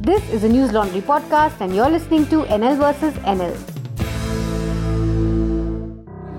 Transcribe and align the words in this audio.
This 0.00 0.26
is 0.32 0.44
a 0.44 0.48
Newslaundry 0.48 1.02
podcast, 1.02 1.60
and 1.60 1.76
you're 1.76 1.90
listening 1.90 2.24
to 2.28 2.44
NL 2.44 2.78
versus 2.80 3.12
NL. 3.28 3.52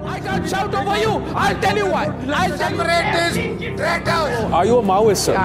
I 0.04 0.20
can't 0.20 0.50
shout 0.50 0.74
over 0.74 0.98
you. 0.98 1.12
I'll 1.38 1.62
tell 1.62 1.78
you 1.78 1.86
why. 1.86 2.08
I'll 2.26 2.58
separate 2.58 3.12
this 3.14 3.36
traitors. 3.78 4.52
Are 4.52 4.66
you 4.66 4.80
a 4.80 4.82
Maoist, 4.82 5.30
sir? 5.30 5.38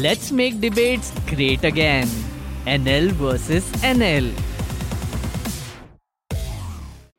Let's 0.00 0.32
make 0.32 0.58
debates 0.58 1.12
great 1.26 1.64
again. 1.64 2.08
NL 2.64 3.10
versus 3.12 3.70
NL. 3.82 4.32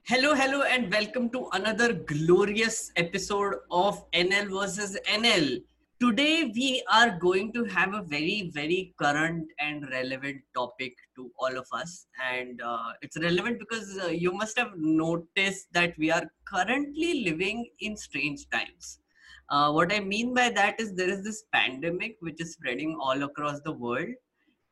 Hello, 0.07 0.33
hello, 0.33 0.63
and 0.63 0.91
welcome 0.91 1.29
to 1.29 1.49
another 1.53 1.93
glorious 1.93 2.91
episode 2.95 3.57
of 3.69 4.09
NL 4.11 4.49
versus 4.59 4.97
NL. 5.05 5.61
Today, 6.03 6.51
we 6.53 6.83
are 6.91 7.17
going 7.17 7.53
to 7.53 7.63
have 7.63 7.93
a 7.93 8.01
very, 8.01 8.51
very 8.53 8.93
current 8.99 9.47
and 9.57 9.89
relevant 9.89 10.41
topic 10.53 10.97
to 11.15 11.31
all 11.39 11.57
of 11.57 11.65
us. 11.71 12.07
And 12.29 12.61
uh, 12.61 12.91
it's 13.01 13.17
relevant 13.17 13.57
because 13.57 13.97
uh, 14.03 14.07
you 14.07 14.33
must 14.33 14.57
have 14.57 14.71
noticed 14.75 15.67
that 15.71 15.97
we 15.97 16.11
are 16.11 16.29
currently 16.43 17.23
living 17.23 17.69
in 17.79 17.95
strange 17.95 18.49
times. 18.49 18.99
Uh, 19.47 19.71
what 19.71 19.93
I 19.93 20.01
mean 20.01 20.33
by 20.33 20.49
that 20.49 20.77
is 20.77 20.93
there 20.93 21.07
is 21.07 21.23
this 21.23 21.45
pandemic 21.53 22.17
which 22.19 22.41
is 22.41 22.51
spreading 22.51 22.97
all 22.99 23.23
across 23.23 23.61
the 23.61 23.71
world, 23.71 24.13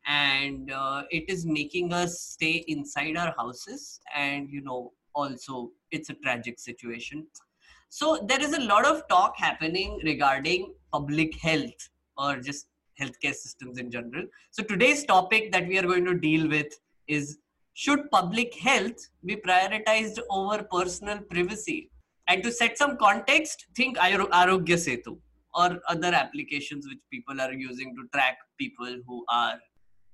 and 0.05 0.70
uh, 0.70 1.03
it 1.11 1.30
is 1.30 1.45
making 1.45 1.94
us 1.94 2.20
stay 2.20 2.66
inside 2.67 3.16
our 3.16 3.34
houses. 3.38 4.02
And 4.13 4.50
you 4.50 4.59
know, 4.59 4.91
also, 5.16 5.72
it's 5.91 6.09
a 6.09 6.16
tragic 6.16 6.59
situation 6.59 7.25
so 7.94 8.26
there 8.26 8.41
is 8.41 8.54
a 8.54 8.62
lot 8.62 8.86
of 8.86 9.05
talk 9.09 9.34
happening 9.38 10.00
regarding 10.05 10.73
public 10.94 11.36
health 11.41 11.90
or 12.17 12.38
just 12.38 12.67
healthcare 12.98 13.34
systems 13.34 13.80
in 13.80 13.91
general. 13.91 14.27
So 14.52 14.64
today's 14.64 15.04
topic 15.04 15.52
that 15.52 15.67
we 15.67 15.77
are 15.77 15.81
going 15.84 16.05
to 16.05 16.17
deal 16.17 16.47
with 16.47 16.73
is 17.09 17.39
should 17.73 18.09
public 18.09 18.56
health 18.58 18.95
be 19.25 19.36
prioritized 19.36 20.19
over 20.30 20.64
personal 20.64 21.19
privacy? 21.19 21.92
And 22.30 22.42
to 22.44 22.52
set 22.53 22.78
some 22.78 22.95
context, 22.95 23.66
think 23.75 23.97
Aarogya 23.97 24.78
Setu 24.86 25.17
or 25.53 25.78
other 25.89 26.14
applications 26.14 26.88
which 26.88 27.00
people 27.12 27.42
are 27.42 27.52
using 27.52 27.94
to 27.97 28.08
track 28.14 28.38
people 28.58 29.02
who 29.06 29.25
are, 29.28 29.59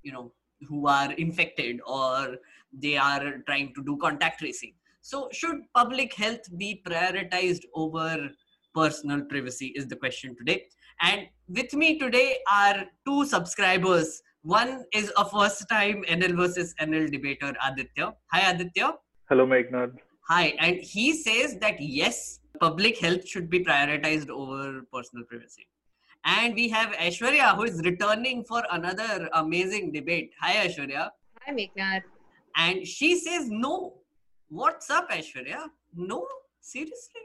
you 0.01 0.11
know, 0.11 0.31
who 0.67 0.87
are 0.87 1.11
infected 1.11 1.79
or 1.85 2.37
they 2.73 2.97
are 2.97 3.35
trying 3.45 3.71
to 3.75 3.83
do 3.83 3.97
contact 3.97 4.39
tracing. 4.39 4.73
So, 5.09 5.29
should 5.31 5.59
public 5.73 6.13
health 6.15 6.45
be 6.57 6.81
prioritized 6.85 7.61
over 7.73 8.29
personal 8.75 9.21
privacy? 9.21 9.67
Is 9.67 9.87
the 9.87 9.95
question 9.95 10.35
today. 10.35 10.65
And 10.99 11.27
with 11.47 11.73
me 11.73 11.97
today 11.97 12.39
are 12.51 12.83
two 13.05 13.25
subscribers. 13.25 14.21
One 14.41 14.83
is 14.91 15.09
a 15.15 15.23
first 15.23 15.69
time 15.69 16.03
NL 16.09 16.35
versus 16.35 16.75
NL 16.81 17.09
debater, 17.09 17.53
Aditya. 17.65 18.15
Hi, 18.33 18.51
Aditya. 18.51 18.95
Hello, 19.29 19.45
Meghnad. 19.47 19.93
Hi. 20.27 20.53
And 20.59 20.75
he 20.75 21.13
says 21.13 21.55
that 21.61 21.79
yes, 21.79 22.41
public 22.59 22.97
health 22.97 23.25
should 23.25 23.49
be 23.49 23.63
prioritized 23.63 24.29
over 24.29 24.81
personal 24.91 25.23
privacy. 25.29 25.69
And 26.25 26.53
we 26.53 26.67
have 26.67 26.89
Aishwarya, 26.95 27.55
who 27.55 27.63
is 27.63 27.79
returning 27.85 28.43
for 28.43 28.61
another 28.73 29.29
amazing 29.35 29.93
debate. 29.93 30.31
Hi, 30.41 30.67
Aishwarya. 30.67 31.11
Hi, 31.45 31.53
Meghnad. 31.53 32.01
And 32.57 32.85
she 32.85 33.17
says 33.17 33.49
no, 33.49 33.93
What's 34.49 34.89
up, 34.89 35.11
Aishwarya? 35.11 35.65
No, 35.93 36.25
seriously? 36.61 37.21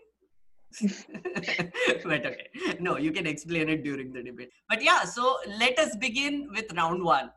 but 2.04 2.26
okay, 2.26 2.48
no, 2.80 2.96
you 2.96 3.12
can 3.12 3.26
explain 3.26 3.68
it 3.68 3.84
during 3.84 4.12
the 4.12 4.22
debate. 4.24 4.50
But 4.68 4.82
yeah, 4.82 5.04
so 5.04 5.36
let 5.46 5.78
us 5.78 5.94
begin 5.94 6.48
with 6.50 6.72
round 6.76 7.04
one. 7.04 7.30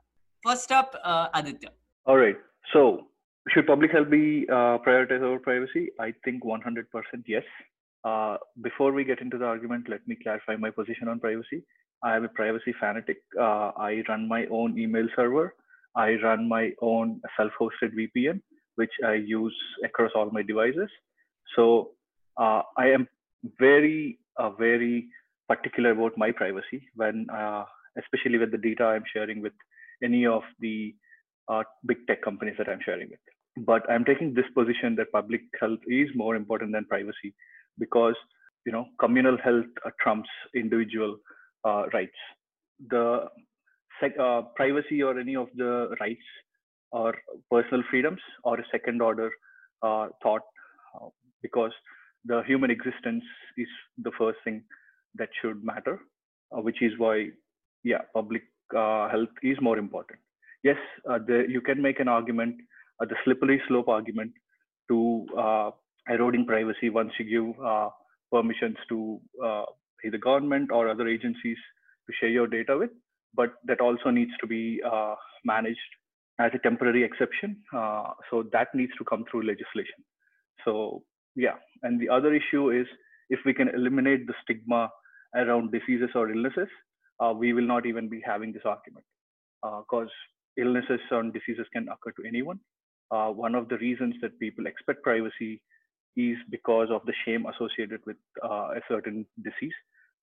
First 0.44 0.72
up, 0.72 0.96
uh, 1.04 1.28
Aditya. 1.36 1.70
All 2.08 2.18
right. 2.18 2.36
So, 2.74 3.08
should 3.50 3.68
public 3.68 3.92
health 3.92 4.10
be 4.10 4.48
uh, 4.50 4.80
prioritized 4.80 5.22
over 5.22 5.38
privacy? 5.38 5.90
I 6.00 6.14
think 6.24 6.44
100% 6.44 6.86
yes. 7.28 7.44
Uh, 8.04 8.38
before 8.64 8.92
we 8.92 9.04
get 9.04 9.22
into 9.22 9.38
the 9.38 9.46
argument, 9.46 9.86
let 9.88 10.08
me 10.08 10.18
clarify 10.24 10.56
my 10.56 10.72
position 10.72 11.08
on 11.08 11.20
privacy. 11.20 11.64
I 12.04 12.16
am 12.16 12.24
a 12.24 12.30
privacy 12.30 12.74
fanatic. 12.80 13.18
Uh, 13.40 13.72
I 13.78 14.04
run 14.10 14.28
my 14.28 14.48
own 14.48 14.80
email 14.80 15.08
server. 15.16 15.54
I 15.96 16.16
run 16.24 16.50
my 16.50 16.72
own 16.82 17.22
self-hosted 17.38 17.92
VPN 17.94 18.42
which 18.76 18.92
I 19.06 19.14
use 19.14 19.56
across 19.84 20.12
all 20.16 20.30
my 20.32 20.42
devices. 20.42 20.90
So 21.56 21.92
uh, 22.38 22.62
I 22.78 22.88
am 22.88 23.08
very, 23.60 24.20
uh, 24.38 24.52
very 24.52 25.08
particular 25.48 25.92
about 25.92 26.18
my 26.18 26.32
privacy 26.32 26.88
when, 26.96 27.28
uh, 27.32 27.66
especially 27.98 28.38
with 28.38 28.52
the 28.52 28.58
data 28.58 28.84
I'm 28.86 29.04
sharing 29.14 29.42
with 29.42 29.54
any 30.04 30.26
of 30.26 30.44
the 30.60 30.96
uh, 31.48 31.64
big 31.86 31.98
tech 32.08 32.22
companies 32.22 32.56
that 32.58 32.70
I'm 32.70 32.80
sharing 32.84 33.10
with. 33.10 33.20
But 33.66 33.90
I'm 33.90 34.04
taking 34.04 34.34
this 34.34 34.46
position 34.54 34.96
that 34.98 35.12
public 35.12 35.42
health 35.60 35.80
is 35.88 36.10
more 36.16 36.36
important 36.36 36.74
than 36.74 36.86
privacy 36.86 37.34
because 37.80 38.16
you 38.66 38.72
know 38.72 38.86
communal 39.00 39.38
health 39.38 39.66
uh, 39.86 39.92
trumps 40.02 40.30
individual 40.56 41.18
uh, 41.64 41.86
rights. 41.94 42.18
The 42.90 43.28
privacy 44.56 45.02
or 45.02 45.18
any 45.18 45.38
of 45.38 45.48
the 45.56 45.96
rights 46.02 46.26
or 46.92 47.16
personal 47.52 47.84
freedoms 47.90 48.20
or 48.44 48.60
a 48.60 48.66
second 48.72 49.02
order 49.02 49.30
uh, 49.82 50.08
thought 50.24 50.42
uh, 50.96 51.08
because 51.42 51.72
the 52.26 52.42
human 52.48 52.72
existence 52.72 53.24
is 53.58 53.68
the 54.04 54.12
first 54.18 54.38
thing 54.44 54.64
that 55.16 55.30
should 55.42 55.64
matter 55.64 56.00
uh, 56.56 56.62
which 56.62 56.82
is 56.82 56.92
why 56.98 57.28
yeah 57.84 58.02
public 58.14 58.44
uh, 58.76 59.10
health 59.10 59.30
is 59.44 59.58
more 59.62 59.78
important. 59.78 60.20
Yes 60.64 60.78
uh, 61.10 61.20
the, 61.20 61.46
you 61.48 61.62
can 61.62 61.82
make 61.82 62.00
an 62.00 62.08
argument 62.08 62.56
the 63.00 63.16
slippery 63.26 63.62
slope 63.68 63.90
argument 63.90 64.32
to 64.90 65.26
eroding 66.10 66.46
privacy 66.46 66.90
once 66.90 67.12
you 67.20 67.26
give 67.26 67.66
permissions 68.32 68.78
to 68.88 69.20
either 70.06 70.18
government 70.18 70.72
or 70.72 70.88
other 70.90 71.08
agencies 71.08 71.58
to 72.08 72.14
share 72.20 72.30
your 72.30 72.48
data 72.48 72.78
with 72.78 72.92
but 73.34 73.56
that 73.66 73.82
also 73.82 74.10
needs 74.10 74.32
to 74.40 74.48
be 74.48 74.82
managed 75.44 75.92
as 76.40 76.52
a 76.54 76.60
temporary 76.60 77.04
exception. 77.04 77.58
Uh, 77.74 78.12
so 78.30 78.44
that 78.52 78.68
needs 78.74 78.92
to 78.98 79.06
come 79.06 79.24
through 79.30 79.44
legislation. 79.44 80.04
So 80.64 81.04
yeah, 81.36 81.56
and 81.84 82.00
the 82.00 82.10
other 82.10 82.34
issue 82.34 82.72
is 82.72 82.88
if 83.30 83.40
we 83.46 83.54
can 83.54 83.70
eliminate 83.70 84.28
the 84.28 84.34
stigma 84.44 84.90
around 85.36 85.72
diseases 85.72 86.10
or 86.16 86.32
illnesses, 86.32 86.70
uh, 87.20 87.34
we 87.36 87.54
will 87.54 87.66
not 87.68 87.86
even 87.86 88.10
be 88.10 88.22
having 88.26 88.52
this 88.52 88.64
argument 88.66 89.06
because 89.62 90.08
uh, 90.08 90.62
illnesses 90.62 91.00
and 91.12 91.34
diseases 91.34 91.66
can 91.74 91.88
occur 91.90 92.12
to 92.12 92.28
anyone. 92.28 92.60
Uh, 93.12 93.30
one 93.30 93.56
of 93.56 93.68
the 93.70 93.78
reasons 93.78 94.16
that 94.22 94.40
people 94.40 94.66
expect 94.68 95.04
privacy 95.04 95.62
is 96.18 96.38
because 96.50 96.88
of 96.92 97.02
the 97.06 97.14
shame 97.26 97.46
associated 97.46 98.00
with 98.06 98.18
uh, 98.44 98.70
a 98.76 98.82
certain 98.88 99.26
disease. 99.44 99.74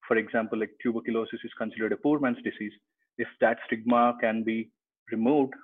For 0.09 0.17
example, 0.17 0.59
like 0.59 0.71
tuberculosis 0.83 1.41
is 1.45 1.51
considered 1.59 1.93
a 1.93 1.97
poor 1.97 2.19
man's 2.19 2.43
disease. 2.43 2.73
If 3.19 3.29
that 3.41 3.59
stigma 3.67 4.15
can 4.21 4.43
be 4.43 4.71
removed 5.11 5.55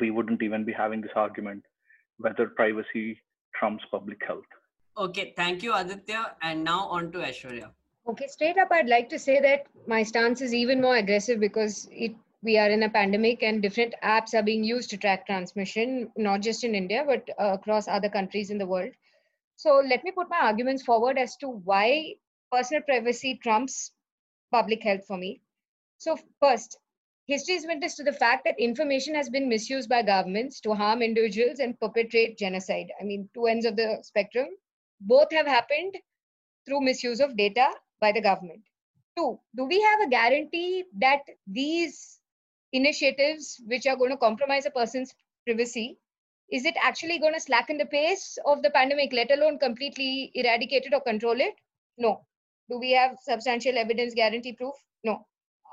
we 0.00 0.10
wouldn't 0.10 0.42
even 0.42 0.64
be 0.64 0.72
having 0.72 1.00
this 1.00 1.16
argument 1.16 1.64
whether 2.18 2.46
privacy 2.48 3.20
trumps 3.54 3.84
public 3.90 4.18
health. 4.26 4.44
Okay, 4.96 5.32
thank 5.36 5.62
you, 5.62 5.74
Aditya. 5.74 6.36
And 6.42 6.62
now 6.62 6.86
on 6.88 7.10
to 7.12 7.18
Aishwarya. 7.18 7.70
Okay, 8.06 8.26
straight 8.26 8.58
up, 8.58 8.68
I'd 8.70 8.88
like 8.88 9.08
to 9.10 9.18
say 9.18 9.40
that 9.40 9.66
my 9.86 10.02
stance 10.02 10.40
is 10.40 10.52
even 10.52 10.80
more 10.80 10.96
aggressive 10.96 11.40
because 11.40 11.88
it 11.90 12.14
we 12.42 12.58
are 12.58 12.68
in 12.68 12.82
a 12.82 12.90
pandemic 12.90 13.42
and 13.44 13.62
different 13.62 13.94
apps 14.02 14.34
are 14.34 14.42
being 14.42 14.64
used 14.64 14.90
to 14.90 14.96
track 14.96 15.26
transmission, 15.26 16.10
not 16.16 16.40
just 16.40 16.64
in 16.64 16.74
India, 16.74 17.04
but 17.06 17.28
uh, 17.40 17.52
across 17.52 17.86
other 17.86 18.08
countries 18.08 18.50
in 18.50 18.58
the 18.58 18.66
world. 18.66 18.90
So 19.54 19.80
let 19.88 20.02
me 20.02 20.10
put 20.10 20.28
my 20.28 20.38
arguments 20.38 20.82
forward 20.82 21.18
as 21.18 21.36
to 21.36 21.48
why 21.48 22.14
personal 22.50 22.82
privacy 22.82 23.38
trumps 23.40 23.92
public 24.50 24.82
health 24.82 25.06
for 25.06 25.16
me. 25.16 25.40
So 25.98 26.18
first, 26.40 26.78
History 27.28 27.54
is 27.54 27.66
witness 27.66 27.94
to 27.94 28.02
the 28.02 28.12
fact 28.12 28.44
that 28.44 28.58
information 28.58 29.14
has 29.14 29.30
been 29.30 29.48
misused 29.48 29.88
by 29.88 30.02
governments 30.02 30.60
to 30.60 30.74
harm 30.74 31.02
individuals 31.02 31.60
and 31.60 31.78
perpetrate 31.78 32.36
genocide. 32.36 32.90
I 33.00 33.04
mean, 33.04 33.28
two 33.32 33.46
ends 33.46 33.64
of 33.64 33.76
the 33.76 34.00
spectrum. 34.02 34.48
Both 35.00 35.32
have 35.32 35.46
happened 35.46 35.96
through 36.66 36.80
misuse 36.80 37.20
of 37.20 37.36
data 37.36 37.68
by 38.00 38.10
the 38.10 38.20
government. 38.20 38.62
Two, 39.16 39.38
do 39.54 39.64
we 39.64 39.80
have 39.80 40.00
a 40.00 40.08
guarantee 40.08 40.84
that 40.98 41.20
these 41.46 42.18
initiatives, 42.72 43.60
which 43.66 43.86
are 43.86 43.96
going 43.96 44.10
to 44.10 44.16
compromise 44.16 44.66
a 44.66 44.70
person's 44.70 45.14
privacy, 45.44 45.98
is 46.50 46.64
it 46.64 46.74
actually 46.82 47.20
going 47.20 47.34
to 47.34 47.40
slacken 47.40 47.78
the 47.78 47.86
pace 47.86 48.36
of 48.46 48.62
the 48.62 48.70
pandemic, 48.70 49.12
let 49.12 49.30
alone 49.30 49.60
completely 49.60 50.32
eradicate 50.34 50.86
it 50.86 50.94
or 50.94 51.00
control 51.00 51.40
it? 51.40 51.54
No. 51.98 52.26
Do 52.68 52.78
we 52.78 52.90
have 52.92 53.16
substantial 53.22 53.78
evidence 53.78 54.12
guarantee 54.12 54.54
proof? 54.54 54.74
No 55.04 55.24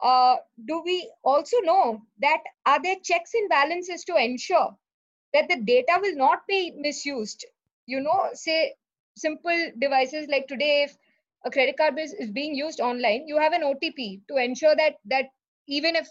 uh, 0.03 0.37
do 0.65 0.81
we 0.85 1.11
also 1.23 1.57
know 1.61 2.01
that 2.21 2.39
are 2.65 2.81
there 2.81 2.97
checks 3.03 3.33
and 3.33 3.49
balances 3.49 4.03
to 4.05 4.15
ensure 4.15 4.75
that 5.33 5.49
the 5.49 5.57
data 5.57 5.99
will 6.01 6.15
not 6.15 6.39
be 6.47 6.71
misused? 6.77 7.45
You 7.85 8.01
know, 8.01 8.29
say 8.33 8.75
simple 9.15 9.71
devices 9.79 10.27
like 10.29 10.47
today, 10.47 10.83
if 10.83 10.97
a 11.45 11.51
credit 11.51 11.77
card 11.77 11.97
is, 11.99 12.13
is 12.13 12.31
being 12.31 12.55
used 12.55 12.79
online, 12.79 13.27
you 13.27 13.37
have 13.37 13.53
an 13.53 13.63
OTP 13.63 14.21
to 14.27 14.35
ensure 14.37 14.75
that 14.75 14.95
that 15.05 15.25
even 15.67 15.95
if 15.95 16.07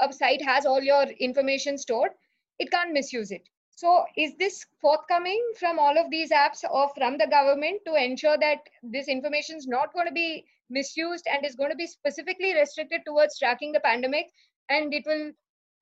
a 0.00 0.12
site 0.12 0.42
has 0.42 0.66
all 0.66 0.82
your 0.82 1.04
information 1.04 1.78
stored, 1.78 2.10
it 2.58 2.70
can't 2.70 2.92
misuse 2.92 3.30
it. 3.30 3.48
So 3.70 4.04
is 4.16 4.34
this 4.38 4.66
forthcoming 4.80 5.40
from 5.58 5.78
all 5.78 5.96
of 5.96 6.10
these 6.10 6.30
apps 6.30 6.64
or 6.68 6.90
from 6.96 7.16
the 7.16 7.28
government 7.28 7.82
to 7.86 7.94
ensure 7.94 8.36
that 8.36 8.58
this 8.82 9.06
information 9.06 9.56
is 9.56 9.68
not 9.68 9.92
going 9.92 10.06
to 10.06 10.12
be 10.12 10.44
misused 10.70 11.26
and 11.32 11.44
is 11.44 11.54
going 11.54 11.70
to 11.70 11.76
be 11.76 11.86
specifically 11.86 12.54
restricted 12.54 13.00
towards 13.06 13.38
tracking 13.38 13.72
the 13.72 13.80
pandemic. 13.80 14.26
And 14.68 14.92
it 14.92 15.04
will 15.06 15.32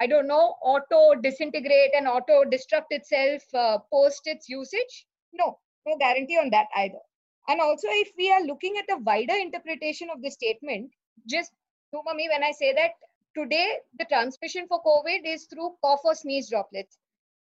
i 0.00 0.06
don't 0.06 0.26
know 0.26 0.56
auto 0.62 1.14
disintegrate 1.22 1.92
and 1.96 2.06
auto 2.06 2.44
destruct 2.44 2.90
itself 2.90 3.42
uh, 3.54 3.78
post 3.92 4.22
its 4.26 4.48
usage? 4.48 5.06
No 5.32 5.58
no 5.86 5.96
guarantee 5.96 6.38
on 6.38 6.50
that 6.50 6.66
either. 6.76 7.02
And 7.48 7.60
also 7.60 7.88
if 7.90 8.12
we 8.18 8.30
are 8.30 8.42
looking 8.42 8.76
at 8.78 8.86
the 8.88 8.98
wider 8.98 9.34
interpretation 9.34 10.08
of 10.10 10.20
the 10.22 10.30
statement 10.30 10.90
just 11.26 11.52
to 11.92 12.02
me 12.14 12.28
when 12.32 12.44
i 12.44 12.50
say 12.50 12.72
that 12.74 12.92
today 13.34 13.78
the 13.98 14.04
transmission 14.06 14.66
for 14.68 14.82
covid 14.82 15.20
is 15.24 15.44
through 15.46 15.70
cough 15.82 16.00
or 16.04 16.14
sneeze 16.14 16.50
droplets. 16.50 16.98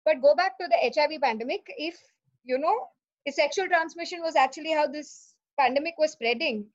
But 0.06 0.22
go 0.22 0.34
back 0.36 0.58
to 0.60 0.68
the 0.68 0.78
hiv 0.94 1.22
pandemic 1.22 1.62
if 1.78 1.98
you 2.44 2.58
know 2.58 2.88
sexual 3.32 3.68
transmission 3.68 4.22
was 4.22 4.36
actually 4.36 4.72
how 4.72 4.88
this 4.88 5.36
pandemic 5.58 5.96
was 5.98 6.14
spreading 6.14 6.66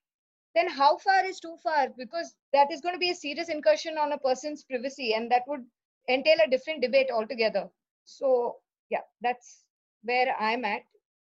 then 0.54 0.68
how 0.68 0.96
far 0.98 1.24
is 1.24 1.40
too 1.40 1.56
far? 1.62 1.88
Because 1.98 2.34
that 2.52 2.70
is 2.70 2.80
going 2.80 2.94
to 2.94 2.98
be 2.98 3.10
a 3.10 3.14
serious 3.14 3.48
incursion 3.48 3.98
on 3.98 4.12
a 4.12 4.18
person's 4.18 4.64
privacy, 4.64 5.14
and 5.14 5.30
that 5.30 5.42
would 5.48 5.64
entail 6.08 6.36
a 6.44 6.50
different 6.50 6.82
debate 6.82 7.08
altogether. 7.12 7.68
So, 8.04 8.56
yeah, 8.90 9.00
that's 9.20 9.64
where 10.02 10.34
I'm 10.38 10.64
at 10.64 10.82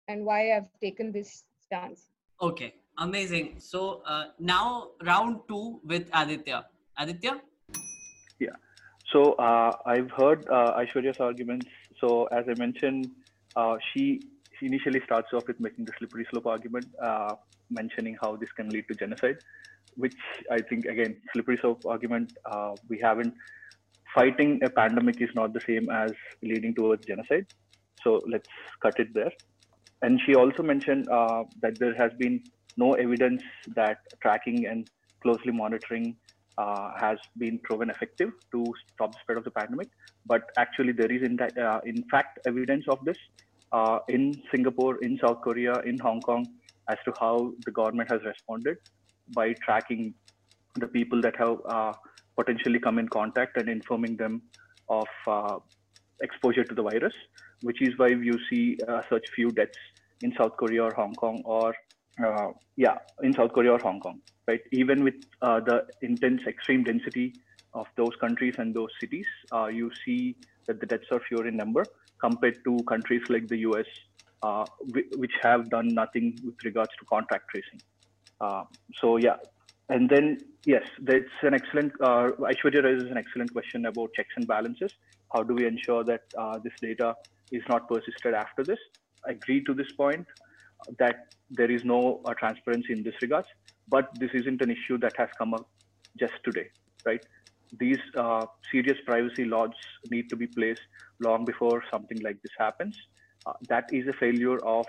and 0.07 0.25
why 0.25 0.51
I've 0.51 0.67
taken 0.81 1.11
this 1.11 1.43
stance. 1.59 2.09
Okay, 2.41 2.73
amazing. 2.97 3.55
So 3.59 4.01
uh, 4.05 4.25
now 4.39 4.89
round 5.03 5.41
two 5.47 5.79
with 5.85 6.09
Aditya. 6.13 6.65
Aditya? 6.97 7.41
Yeah. 8.39 8.49
So 9.11 9.33
uh, 9.33 9.71
I've 9.85 10.11
heard 10.11 10.47
uh, 10.49 10.73
Aishwarya's 10.77 11.19
arguments. 11.19 11.67
So 12.01 12.25
as 12.25 12.45
I 12.49 12.59
mentioned, 12.59 13.11
uh, 13.55 13.77
she, 13.93 14.21
she 14.59 14.65
initially 14.65 15.01
starts 15.05 15.29
off 15.33 15.47
with 15.47 15.59
making 15.59 15.85
the 15.85 15.93
slippery 15.97 16.25
slope 16.29 16.47
argument. 16.47 16.87
Mentioning 17.69 18.17
how 18.21 18.35
this 18.35 18.51
can 18.51 18.69
lead 18.69 18.85
to 18.89 18.95
genocide, 18.95 19.37
which 19.95 20.15
I 20.51 20.61
think 20.61 20.85
again 20.85 21.17
slippery 21.31 21.57
slope 21.61 21.85
argument. 21.85 22.33
Uh, 22.45 22.75
we 22.89 22.99
haven't 22.99 23.33
fighting 24.13 24.59
a 24.63 24.69
pandemic 24.69 25.21
is 25.21 25.29
not 25.35 25.53
the 25.53 25.61
same 25.61 25.89
as 25.89 26.11
leading 26.41 26.73
towards 26.75 27.05
genocide. 27.05 27.47
So 28.03 28.21
let's 28.29 28.49
cut 28.81 28.99
it 28.99 29.13
there. 29.13 29.31
And 30.01 30.19
she 30.25 30.35
also 30.35 30.63
mentioned 30.63 31.09
uh, 31.09 31.43
that 31.61 31.79
there 31.79 31.95
has 31.95 32.11
been 32.19 32.43
no 32.77 32.93
evidence 32.93 33.41
that 33.75 33.99
tracking 34.21 34.65
and 34.65 34.89
closely 35.21 35.51
monitoring 35.51 36.15
uh, 36.57 36.91
has 36.99 37.17
been 37.37 37.57
proven 37.59 37.89
effective 37.89 38.31
to 38.51 38.65
stop 38.93 39.13
the 39.13 39.19
spread 39.21 39.37
of 39.37 39.43
the 39.43 39.51
pandemic. 39.51 39.89
But 40.25 40.43
actually, 40.57 40.91
there 40.93 41.11
is 41.11 41.23
in, 41.23 41.39
uh, 41.39 41.79
in 41.85 42.03
fact 42.11 42.39
evidence 42.45 42.85
of 42.87 43.03
this 43.05 43.17
uh, 43.73 43.99
in 44.07 44.41
Singapore, 44.51 44.97
in 45.03 45.17
South 45.17 45.41
Korea, 45.41 45.79
in 45.81 45.97
Hong 45.99 46.21
Kong, 46.21 46.45
as 46.89 46.97
to 47.05 47.13
how 47.19 47.51
the 47.65 47.71
government 47.71 48.09
has 48.11 48.21
responded 48.23 48.77
by 49.35 49.53
tracking 49.65 50.13
the 50.75 50.87
people 50.87 51.21
that 51.21 51.35
have 51.37 51.57
uh, 51.67 51.93
potentially 52.37 52.79
come 52.79 52.99
in 52.99 53.07
contact 53.09 53.57
and 53.57 53.69
informing 53.69 54.15
them 54.15 54.41
of 54.89 55.07
uh, 55.27 55.57
exposure 56.21 56.63
to 56.63 56.75
the 56.75 56.83
virus, 56.83 57.13
which 57.61 57.81
is 57.81 57.97
why 57.97 58.07
you 58.07 58.37
see 58.49 58.77
uh, 58.87 59.01
such 59.09 59.23
few 59.35 59.49
deaths 59.51 59.77
in 60.21 60.33
South 60.37 60.55
Korea 60.57 60.83
or 60.83 60.93
Hong 60.93 61.13
Kong 61.15 61.41
or 61.45 61.73
uh, 62.23 62.51
yeah, 62.75 62.97
in 63.23 63.33
South 63.33 63.53
Korea 63.53 63.71
or 63.71 63.79
Hong 63.79 63.99
Kong, 63.99 64.19
right? 64.47 64.61
Even 64.71 65.03
with 65.03 65.15
uh, 65.41 65.59
the 65.59 65.85
intense 66.01 66.41
extreme 66.47 66.83
density 66.83 67.33
of 67.73 67.87
those 67.97 68.15
countries 68.21 68.53
and 68.59 68.73
those 68.75 68.89
cities, 68.99 69.25
you 69.71 69.89
see 70.05 70.35
that 70.67 70.79
the 70.79 70.85
deaths 70.85 71.07
are 71.11 71.21
fewer 71.27 71.47
in 71.47 71.57
number 71.57 71.85
compared 72.19 72.63
to 72.63 72.77
countries 72.87 73.21
like 73.29 73.47
the 73.47 73.59
US 73.69 73.85
uh, 74.43 74.65
which 75.17 75.31
have 75.41 75.69
done 75.69 75.87
nothing 75.93 76.37
with 76.43 76.55
regards 76.65 76.91
to 76.99 77.05
contact 77.05 77.49
tracing. 77.49 77.81
Uh, 78.41 78.63
so 78.99 79.17
yeah, 79.17 79.37
and 79.89 80.09
then 80.09 80.37
yes, 80.65 80.83
that's 81.01 81.37
an 81.43 81.53
excellent. 81.53 81.93
Uh, 82.01 82.31
Aishwarya 82.49 82.83
raises 82.83 83.09
an 83.09 83.17
excellent 83.17 83.51
question 83.53 83.85
about 83.85 84.13
checks 84.13 84.33
and 84.35 84.47
balances. 84.47 84.91
How 85.33 85.43
do 85.43 85.53
we 85.53 85.65
ensure 85.65 86.03
that 86.03 86.23
uh, 86.37 86.59
this 86.63 86.73
data 86.81 87.15
is 87.51 87.63
not 87.69 87.87
persisted 87.87 88.33
after 88.33 88.63
this? 88.63 88.79
I 89.27 89.31
agree 89.31 89.63
to 89.63 89.73
this 89.73 89.91
point 89.97 90.25
that 90.99 91.33
there 91.49 91.71
is 91.71 91.83
no 91.85 92.21
uh, 92.25 92.33
transparency 92.33 92.93
in 92.93 93.03
this 93.03 93.15
regards, 93.21 93.47
but 93.87 94.09
this 94.19 94.31
isn't 94.33 94.61
an 94.61 94.69
issue 94.69 94.97
that 94.99 95.13
has 95.17 95.29
come 95.37 95.53
up 95.53 95.69
just 96.19 96.33
today, 96.43 96.67
right? 97.05 97.21
These 97.79 97.99
uh, 98.15 98.45
serious 98.71 98.97
privacy 99.05 99.45
laws 99.45 99.71
need 100.11 100.29
to 100.29 100.35
be 100.35 100.47
placed 100.47 100.81
long 101.19 101.45
before 101.45 101.83
something 101.91 102.19
like 102.21 102.41
this 102.41 102.51
happens 102.57 102.97
uh, 103.45 103.53
that 103.67 103.85
is 103.91 104.07
a 104.07 104.13
failure 104.13 104.57
of 104.65 104.85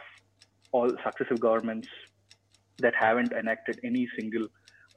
all 0.73 0.91
successive 1.05 1.41
governments 1.41 1.89
that 2.79 2.95
haven't 2.99 3.33
enacted 3.33 3.81
any 3.85 4.09
single 4.19 4.47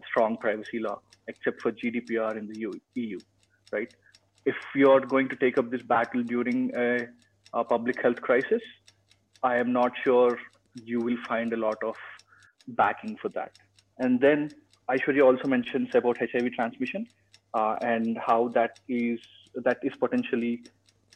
strong 0.08 0.38
privacy 0.38 0.80
law 0.80 1.00
except 1.28 1.62
for 1.62 1.72
GDPR 1.72 2.38
in 2.38 2.48
the 2.48 2.80
EU, 2.96 3.18
right? 3.72 3.94
If 4.46 4.56
you're 4.76 5.02
going 5.02 5.28
to 5.30 5.36
take 5.36 5.58
up 5.58 5.70
this 5.70 5.82
battle 5.82 6.24
during 6.24 6.72
a, 6.76 7.08
a 7.54 7.64
public 7.64 8.02
health 8.02 8.22
crisis, 8.22 8.62
I 9.44 9.58
am 9.58 9.74
not 9.74 9.92
sure 10.04 10.38
you 10.84 11.00
will 11.00 11.18
find 11.28 11.52
a 11.54 11.58
lot 11.58 11.78
of 11.84 11.96
backing 12.70 13.18
for 13.22 13.30
that. 13.30 13.52
And 14.00 14.22
then 14.22 14.50
Aishwarya 14.90 15.24
also 15.24 15.48
mentions 15.48 15.90
about 15.96 16.18
HIV 16.18 16.54
transmission 16.54 17.06
and 17.54 18.18
how 18.26 18.50
that 18.50 18.80
is 18.88 19.20
that 19.64 19.78
is 19.84 19.94
potentially 20.00 20.62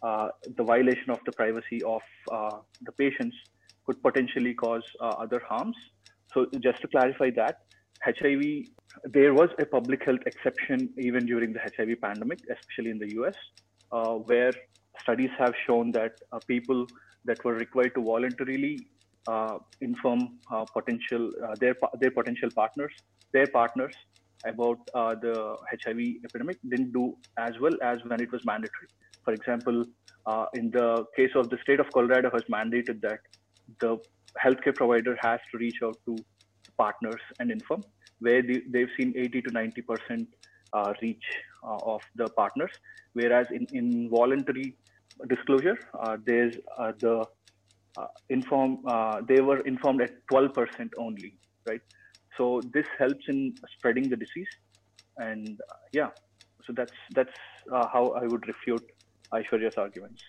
uh, 0.03 0.29
the 0.57 0.63
violation 0.63 1.11
of 1.11 1.19
the 1.25 1.31
privacy 1.31 1.83
of 1.83 2.01
uh, 2.31 2.57
the 2.81 2.91
patients 2.93 3.35
could 3.85 4.01
potentially 4.01 4.53
cause 4.53 4.83
uh, 4.99 5.09
other 5.23 5.41
harms. 5.47 5.75
So 6.33 6.47
just 6.59 6.81
to 6.81 6.87
clarify 6.87 7.29
that, 7.35 7.59
HIV, 8.03 8.65
there 9.05 9.33
was 9.33 9.49
a 9.59 9.65
public 9.65 10.03
health 10.03 10.21
exception 10.25 10.89
even 10.97 11.25
during 11.25 11.53
the 11.53 11.59
HIV 11.59 12.01
pandemic, 12.01 12.39
especially 12.49 12.91
in 12.91 12.97
the 12.97 13.13
US, 13.21 13.35
uh, 13.91 14.13
where 14.13 14.53
studies 15.03 15.29
have 15.37 15.53
shown 15.67 15.91
that 15.91 16.13
uh, 16.31 16.39
people 16.47 16.87
that 17.25 17.43
were 17.45 17.53
required 17.53 17.93
to 17.95 18.03
voluntarily 18.03 18.79
uh, 19.27 19.59
inform 19.81 20.39
potential 20.73 21.31
their 21.59 21.75
their 21.99 22.09
potential 22.09 22.49
partners, 22.55 22.91
their 23.33 23.45
partners 23.45 23.93
about 24.45 24.79
the 24.93 25.55
HIV 25.83 25.99
epidemic 26.25 26.57
didn't 26.67 26.91
do 26.93 27.15
as 27.37 27.51
well 27.59 27.73
as 27.81 27.99
when 28.05 28.21
it 28.21 28.31
was 28.31 28.45
mandatory. 28.45 28.87
For 29.23 29.33
example, 29.33 29.85
uh, 30.25 30.45
in 30.53 30.69
the 30.71 31.05
case 31.15 31.31
of 31.35 31.49
the 31.49 31.57
state 31.61 31.79
of 31.79 31.87
Colorado 31.93 32.29
has 32.31 32.43
mandated 32.43 33.01
that 33.01 33.19
the 33.79 33.97
healthcare 34.43 34.75
provider 34.75 35.17
has 35.21 35.39
to 35.51 35.57
reach 35.57 35.79
out 35.83 35.97
to 36.05 36.15
partners 36.77 37.21
and 37.39 37.51
inform, 37.51 37.83
where 38.19 38.41
they, 38.41 38.79
have 38.79 38.89
seen 38.97 39.13
80 39.15 39.41
to 39.43 39.51
90 39.51 39.81
percent 39.81 40.27
uh, 40.73 40.93
reach 41.01 41.23
uh, 41.63 41.77
of 41.83 42.01
the 42.15 42.27
partners, 42.29 42.71
whereas 43.13 43.47
in, 43.51 43.67
in 43.73 44.09
voluntary 44.09 44.75
disclosure, 45.27 45.77
uh, 45.99 46.17
there's 46.25 46.55
uh, 46.77 46.91
the 46.99 47.25
uh, 47.97 48.07
inform 48.29 48.79
they 49.27 49.41
were 49.41 49.59
informed 49.61 50.01
at 50.01 50.11
12 50.29 50.53
percent 50.53 50.91
only, 50.97 51.35
right? 51.67 51.81
So 52.37 52.61
this 52.73 52.85
helps 52.97 53.27
in 53.27 53.55
spreading 53.77 54.09
the 54.09 54.15
disease, 54.15 54.47
and 55.17 55.59
yeah, 55.91 56.09
so 56.65 56.73
that's 56.73 56.93
that's 57.13 57.37
how 57.69 58.13
I 58.21 58.25
would 58.25 58.47
refute 58.47 58.83
Aishwarya's 59.33 59.75
arguments. 59.77 60.23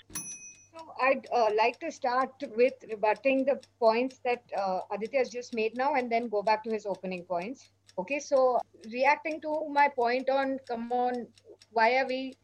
So 0.74 0.94
I'd 1.02 1.26
uh, 1.32 1.50
like 1.56 1.78
to 1.80 1.90
start 1.92 2.30
with 2.56 2.72
rebutting 2.90 3.44
the 3.44 3.60
points 3.78 4.20
that 4.24 4.42
uh, 4.56 4.80
Aditya 4.90 5.18
has 5.20 5.28
just 5.28 5.54
made 5.54 5.76
now 5.76 5.94
and 5.94 6.10
then 6.10 6.28
go 6.28 6.42
back 6.42 6.64
to 6.64 6.70
his 6.70 6.86
opening 6.86 7.24
points. 7.24 7.70
Okay, 7.98 8.18
so 8.18 8.58
reacting 8.90 9.40
to 9.42 9.68
my 9.70 9.88
point 9.88 10.30
on, 10.30 10.58
come 10.66 10.90
on, 10.92 11.26
why 11.72 11.96
are 11.96 12.06
we 12.06 12.34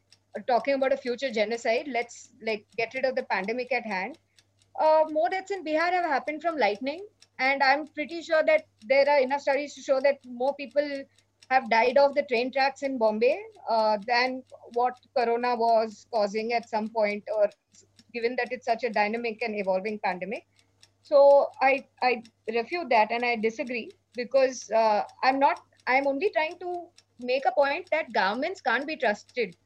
talking 0.47 0.75
about 0.75 0.93
a 0.93 0.97
future 0.97 1.31
genocide? 1.31 1.89
Let's 1.91 2.31
like 2.45 2.67
get 2.77 2.93
rid 2.95 3.07
of 3.07 3.17
the 3.17 3.23
pandemic 3.23 3.73
at 3.73 3.87
hand. 3.87 4.19
Uh, 4.79 5.05
more 5.11 5.31
deaths 5.31 5.51
in 5.51 5.65
Bihar 5.65 5.91
have 5.91 6.05
happened 6.05 6.43
from 6.43 6.59
lightning, 6.59 7.07
and 7.39 7.63
I'm 7.63 7.87
pretty 7.89 8.23
sure 8.23 8.43
that 8.45 8.65
there 8.87 9.09
are 9.09 9.19
enough 9.21 9.43
studies 9.43 9.75
to 9.75 9.81
show 9.81 10.01
that 10.01 10.19
more 10.25 10.55
people 10.57 11.03
have 11.51 11.71
died 11.71 11.97
off 11.97 12.15
the 12.15 12.25
train 12.25 12.53
tracks 12.53 12.83
in 12.83 12.99
Bombay 12.99 13.39
uh, 13.71 13.99
than 14.07 14.43
what 14.75 14.95
Corona 15.17 15.57
was 15.57 16.07
causing 16.13 16.53
at 16.53 16.69
some 16.69 16.89
point, 16.89 17.25
or 17.35 17.49
given 18.13 18.37
that 18.37 18.49
it's 18.51 18.67
such 18.67 18.85
a 18.85 18.91
dynamic 18.91 19.39
and 19.43 19.55
evolving 19.55 19.99
pandemic. 20.05 20.47
So 21.03 21.49
I, 21.63 21.87
I 22.03 22.23
refute 22.55 22.91
that 22.91 23.11
and 23.11 23.25
I 23.25 23.37
disagree 23.37 23.91
because 24.15 24.71
uh, 24.71 25.05
I'm 25.23 25.39
not, 25.39 25.61
I'm 25.87 26.07
only 26.07 26.31
trying 26.31 26.59
to 26.61 26.87
make 27.21 27.45
a 27.47 27.53
point 27.53 27.89
that 27.93 28.13
governments 28.13 28.61
can't 28.61 28.87
be 28.87 28.97
trusted 28.97 29.57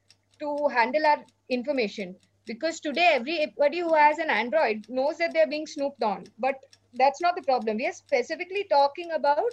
to 0.40 0.68
handle 0.68 1.04
our 1.04 1.24
information 1.48 2.14
because 2.46 2.80
today 2.80 3.10
everybody 3.14 3.80
who 3.80 3.94
has 3.94 4.18
an 4.18 4.30
Android 4.30 4.86
knows 4.88 5.18
that 5.18 5.32
they're 5.32 5.48
being 5.48 5.66
snooped 5.66 6.02
on. 6.02 6.24
But 6.38 6.56
that's 6.94 7.20
not 7.20 7.36
the 7.36 7.42
problem. 7.42 7.76
We 7.76 7.86
are 7.86 7.92
specifically 7.92 8.66
talking 8.70 9.12
about 9.12 9.52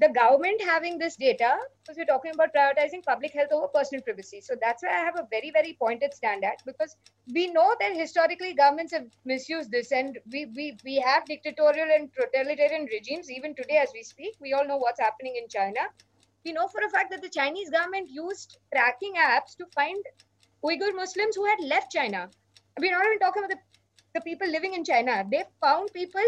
the 0.00 0.08
government 0.08 0.62
having 0.62 0.98
this 0.98 1.16
data, 1.16 1.58
because 1.82 1.98
we're 1.98 2.06
talking 2.06 2.32
about 2.32 2.54
prioritizing 2.54 3.04
public 3.04 3.32
health 3.32 3.50
over 3.52 3.68
personal 3.68 4.02
privacy. 4.02 4.40
So 4.40 4.54
that's 4.60 4.82
why 4.82 4.88
I 4.90 5.04
have 5.04 5.16
a 5.18 5.26
very, 5.30 5.50
very 5.50 5.76
pointed 5.78 6.14
stand 6.14 6.42
at 6.42 6.62
because 6.64 6.96
we 7.34 7.52
know 7.52 7.74
that 7.80 7.94
historically 7.94 8.54
governments 8.54 8.92
have 8.94 9.06
misused 9.26 9.70
this 9.70 9.92
and 9.92 10.18
we, 10.32 10.46
we, 10.56 10.76
we 10.84 10.96
have 10.96 11.26
dictatorial 11.26 11.88
and 11.94 12.08
totalitarian 12.18 12.88
regimes 12.90 13.30
even 13.30 13.54
today 13.54 13.76
as 13.76 13.90
we 13.92 14.02
speak. 14.02 14.36
We 14.40 14.54
all 14.54 14.66
know 14.66 14.78
what's 14.78 15.00
happening 15.00 15.36
in 15.36 15.48
China. 15.48 15.80
We 16.46 16.52
know 16.52 16.66
for 16.68 16.80
a 16.80 16.88
fact 16.88 17.10
that 17.10 17.20
the 17.20 17.28
Chinese 17.28 17.68
government 17.68 18.08
used 18.08 18.56
tracking 18.72 19.14
apps 19.20 19.54
to 19.58 19.66
find 19.74 20.02
Uyghur 20.64 20.94
Muslims 20.94 21.36
who 21.36 21.44
had 21.44 21.58
left 21.60 21.92
China. 21.92 22.30
We're 22.78 22.92
not 22.92 23.04
even 23.04 23.18
talking 23.18 23.44
about 23.44 23.50
the, 23.50 23.60
the 24.14 24.22
people 24.22 24.48
living 24.48 24.72
in 24.72 24.82
China. 24.82 25.24
They 25.30 25.44
found 25.60 25.90
people 25.92 26.22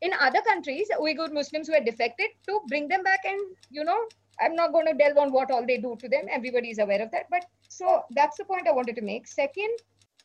in 0.00 0.12
other 0.20 0.40
countries, 0.42 0.88
Uyghur 1.00 1.32
Muslims 1.32 1.68
who 1.68 1.74
had 1.74 1.84
defected 1.84 2.28
to 2.46 2.60
bring 2.68 2.88
them 2.88 3.02
back 3.02 3.20
and, 3.24 3.40
you 3.70 3.84
know, 3.84 3.98
I'm 4.40 4.54
not 4.54 4.72
going 4.72 4.86
to 4.86 4.94
delve 4.94 5.18
on 5.18 5.32
what 5.32 5.50
all 5.50 5.66
they 5.66 5.78
do 5.78 5.96
to 6.00 6.08
them. 6.08 6.26
Everybody 6.30 6.70
is 6.70 6.78
aware 6.78 7.02
of 7.02 7.10
that. 7.10 7.26
But 7.30 7.44
so 7.68 8.02
that's 8.10 8.36
the 8.36 8.44
point 8.44 8.68
I 8.68 8.72
wanted 8.72 8.94
to 8.96 9.02
make. 9.02 9.26
Second, 9.26 9.70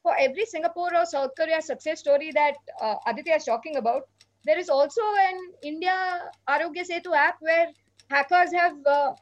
for 0.03 0.15
every 0.19 0.45
Singapore 0.45 0.95
or 0.95 1.05
South 1.05 1.31
Korea 1.35 1.61
success 1.61 1.99
story 1.99 2.31
that 2.33 2.53
uh, 2.81 2.95
Aditya 3.07 3.35
is 3.35 3.45
talking 3.45 3.77
about, 3.77 4.03
there 4.45 4.59
is 4.59 4.69
also 4.69 5.01
an 5.01 5.39
India 5.63 6.29
Aarogya 6.49 6.87
Setu 6.87 7.15
app 7.15 7.37
where 7.39 7.67
hackers 8.11 8.53
have 8.53 8.75
uh, 8.85 9.13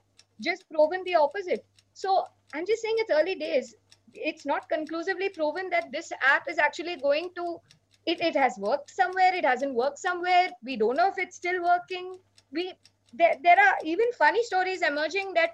just 0.42 0.66
proven 0.70 1.04
the 1.06 1.16
opposite. 1.16 1.64
So 1.94 2.26
I'm 2.54 2.66
just 2.66 2.82
saying 2.82 2.96
it's 2.98 3.12
early 3.12 3.36
days. 3.36 3.76
It's 4.14 4.46
not 4.46 4.68
conclusively 4.68 5.30
proven 5.30 5.70
that 5.70 5.92
this 5.94 6.12
app 6.22 6.50
is 6.50 6.58
actually 6.58 6.98
going 6.98 7.30
to 7.36 7.60
it, 8.06 8.22
it 8.22 8.36
has 8.36 8.56
worked 8.58 8.90
somewhere 8.90 9.34
it 9.34 9.46
hasn't 9.46 9.74
worked 9.74 10.00
somewhere. 10.00 10.50
We 10.64 10.76
don't 10.78 10.98
know 10.98 11.10
if 11.10 11.18
it's 11.18 11.36
still 11.36 11.64
working. 11.64 12.18
We 12.52 12.74
there, 13.14 13.36
there 13.44 13.60
are 13.60 13.76
even 13.84 14.08
funny 14.18 14.44
stories 14.44 14.82
emerging 14.82 15.34
that 15.34 15.50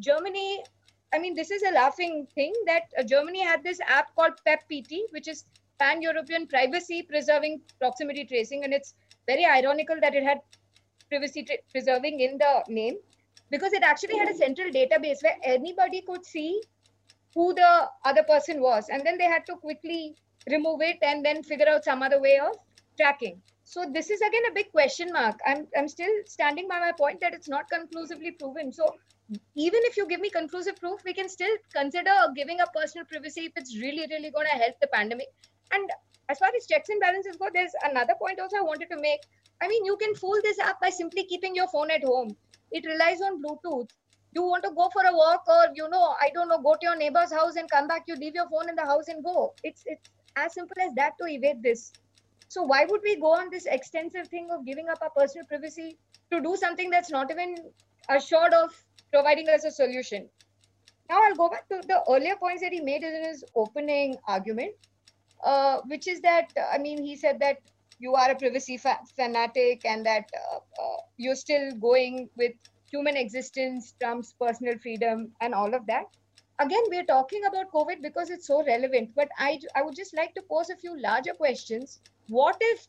germany 0.00 0.64
i 1.12 1.18
mean 1.18 1.34
this 1.34 1.50
is 1.50 1.62
a 1.62 1.70
laughing 1.70 2.26
thing 2.34 2.54
that 2.64 2.84
uh, 2.98 3.02
germany 3.02 3.42
had 3.42 3.62
this 3.62 3.78
app 3.86 4.14
called 4.14 4.32
PEPP-PT 4.46 4.94
which 5.10 5.28
is 5.28 5.44
pan-european 5.82 6.46
privacy 6.46 7.02
preserving 7.02 7.60
proximity 7.78 8.24
tracing. 8.24 8.64
And 8.64 8.72
it's 8.72 8.94
very 9.26 9.44
ironical 9.44 9.96
that 10.00 10.14
it 10.14 10.22
had 10.22 10.38
privacy 11.08 11.46
preserving 11.70 12.20
in 12.20 12.38
the 12.38 12.52
name 12.68 12.96
because 13.50 13.72
it 13.72 13.82
actually 13.82 14.18
had 14.18 14.28
a 14.28 14.34
central 14.34 14.70
database 14.70 15.22
where 15.22 15.36
anybody 15.42 16.02
could 16.02 16.24
see 16.24 16.62
who 17.34 17.52
the 17.54 17.88
other 18.04 18.22
person 18.22 18.60
was. 18.62 18.88
And 18.88 19.04
then 19.04 19.18
they 19.18 19.24
had 19.24 19.46
to 19.46 19.56
quickly 19.56 20.14
remove 20.50 20.80
it 20.82 20.98
and 21.02 21.24
then 21.24 21.42
figure 21.42 21.68
out 21.68 21.84
some 21.84 22.02
other 22.02 22.20
way 22.20 22.38
of 22.38 22.56
tracking. 22.96 23.40
So 23.64 23.86
this 23.90 24.10
is 24.10 24.20
again 24.20 24.42
a 24.50 24.54
big 24.54 24.70
question 24.70 25.12
mark. 25.12 25.38
I'm 25.46 25.66
i'm 25.76 25.88
still 25.88 26.12
standing 26.26 26.68
by 26.68 26.80
my 26.80 26.92
point 26.92 27.20
that 27.20 27.34
it's 27.34 27.48
not 27.48 27.70
conclusively 27.70 28.32
proven. 28.32 28.72
So 28.72 28.86
even 29.56 29.80
if 29.84 29.96
you 29.96 30.06
give 30.06 30.20
me 30.20 30.30
conclusive 30.30 30.76
proof 30.76 31.00
we 31.04 31.14
can 31.14 31.28
still 31.28 31.56
consider 31.74 32.10
giving 32.36 32.60
up 32.60 32.72
personal 32.74 33.06
privacy 33.06 33.46
if 33.46 33.52
it's 33.56 33.76
really 33.78 34.06
really 34.10 34.30
going 34.30 34.46
to 34.52 34.58
help 34.64 34.74
the 34.80 34.88
pandemic. 34.88 35.28
And 35.72 35.90
as 36.28 36.38
far 36.38 36.50
as 36.56 36.66
checks 36.66 36.88
and 36.88 37.00
balances 37.00 37.36
go 37.36 37.48
there's 37.54 37.72
another 37.84 38.14
point 38.18 38.40
also 38.40 38.56
i 38.58 38.62
wanted 38.62 38.90
to 38.90 39.00
make. 39.00 39.20
I 39.62 39.68
mean 39.68 39.84
you 39.84 39.96
can 39.96 40.14
fool 40.14 40.38
this 40.42 40.58
app 40.58 40.80
by 40.80 40.90
simply 40.90 41.24
keeping 41.24 41.54
your 41.54 41.68
phone 41.68 41.90
at 41.90 42.04
home. 42.04 42.36
It 42.72 42.84
relies 42.84 43.20
on 43.20 43.42
bluetooth. 43.42 43.90
You 44.34 44.42
want 44.42 44.64
to 44.64 44.70
go 44.70 44.88
for 44.92 45.02
a 45.06 45.14
walk 45.14 45.44
or 45.46 45.66
you 45.74 45.88
know 45.88 46.14
i 46.20 46.30
don't 46.34 46.48
know 46.48 46.58
go 46.58 46.74
to 46.74 46.86
your 46.90 46.96
neighbor's 46.96 47.32
house 47.32 47.56
and 47.56 47.70
come 47.70 47.86
back 47.86 48.04
you 48.06 48.16
leave 48.16 48.34
your 48.34 48.48
phone 48.48 48.68
in 48.68 48.74
the 48.74 48.84
house 48.92 49.08
and 49.08 49.24
go. 49.24 49.54
It's 49.62 49.82
it's 49.86 50.10
as 50.36 50.54
simple 50.54 50.76
as 50.80 50.92
that 50.94 51.12
to 51.20 51.26
evade 51.26 51.62
this. 51.62 51.92
So 52.48 52.62
why 52.62 52.84
would 52.84 53.00
we 53.02 53.16
go 53.20 53.32
on 53.32 53.50
this 53.50 53.66
extensive 53.66 54.28
thing 54.28 54.50
of 54.50 54.66
giving 54.66 54.88
up 54.88 54.98
our 55.02 55.10
personal 55.10 55.46
privacy 55.46 55.96
to 56.30 56.40
do 56.40 56.56
something 56.56 56.90
that's 56.90 57.10
not 57.10 57.30
even 57.30 57.56
assured 58.08 58.52
of 58.52 58.70
providing 59.12 59.48
us 59.48 59.64
a 59.64 59.70
solution? 59.70 60.28
Now 61.08 61.20
I'll 61.22 61.34
go 61.34 61.48
back 61.48 61.68
to 61.68 61.80
the 61.86 62.02
earlier 62.08 62.36
points 62.36 62.62
that 62.62 62.72
he 62.72 62.80
made 62.80 63.02
in 63.02 63.24
his 63.24 63.44
opening 63.54 64.16
argument, 64.28 64.72
uh, 65.44 65.78
which 65.86 66.08
is 66.08 66.20
that 66.20 66.52
I 66.72 66.78
mean 66.78 67.02
he 67.02 67.16
said 67.16 67.38
that 67.40 67.58
you 67.98 68.14
are 68.14 68.30
a 68.30 68.34
privacy 68.34 68.76
fa- 68.76 69.00
fanatic 69.16 69.84
and 69.84 70.04
that 70.06 70.24
uh, 70.52 70.56
uh, 70.56 70.96
you're 71.16 71.34
still 71.36 71.70
going 71.80 72.28
with 72.36 72.52
human 72.90 73.16
existence 73.16 73.94
trumps 74.00 74.34
personal 74.40 74.78
freedom 74.78 75.32
and 75.40 75.54
all 75.54 75.74
of 75.74 75.86
that 75.86 76.04
again 76.62 76.84
we're 76.90 77.08
talking 77.10 77.44
about 77.48 77.70
covid 77.74 78.02
because 78.02 78.30
it's 78.30 78.46
so 78.46 78.58
relevant 78.66 79.10
but 79.16 79.28
i 79.38 79.50
i 79.76 79.82
would 79.82 79.96
just 80.00 80.16
like 80.18 80.34
to 80.34 80.42
pose 80.50 80.70
a 80.70 80.76
few 80.76 80.98
larger 81.00 81.34
questions. 81.34 82.00
What 82.28 82.56
if 82.60 82.86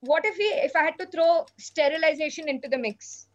what 0.00 0.26
if 0.30 0.38
we 0.38 0.48
if 0.66 0.76
i 0.76 0.82
had 0.84 0.98
to 1.00 1.06
throw 1.06 1.46
sterilization 1.58 2.48
into 2.48 2.68
the 2.68 2.78
mix? 2.78 3.26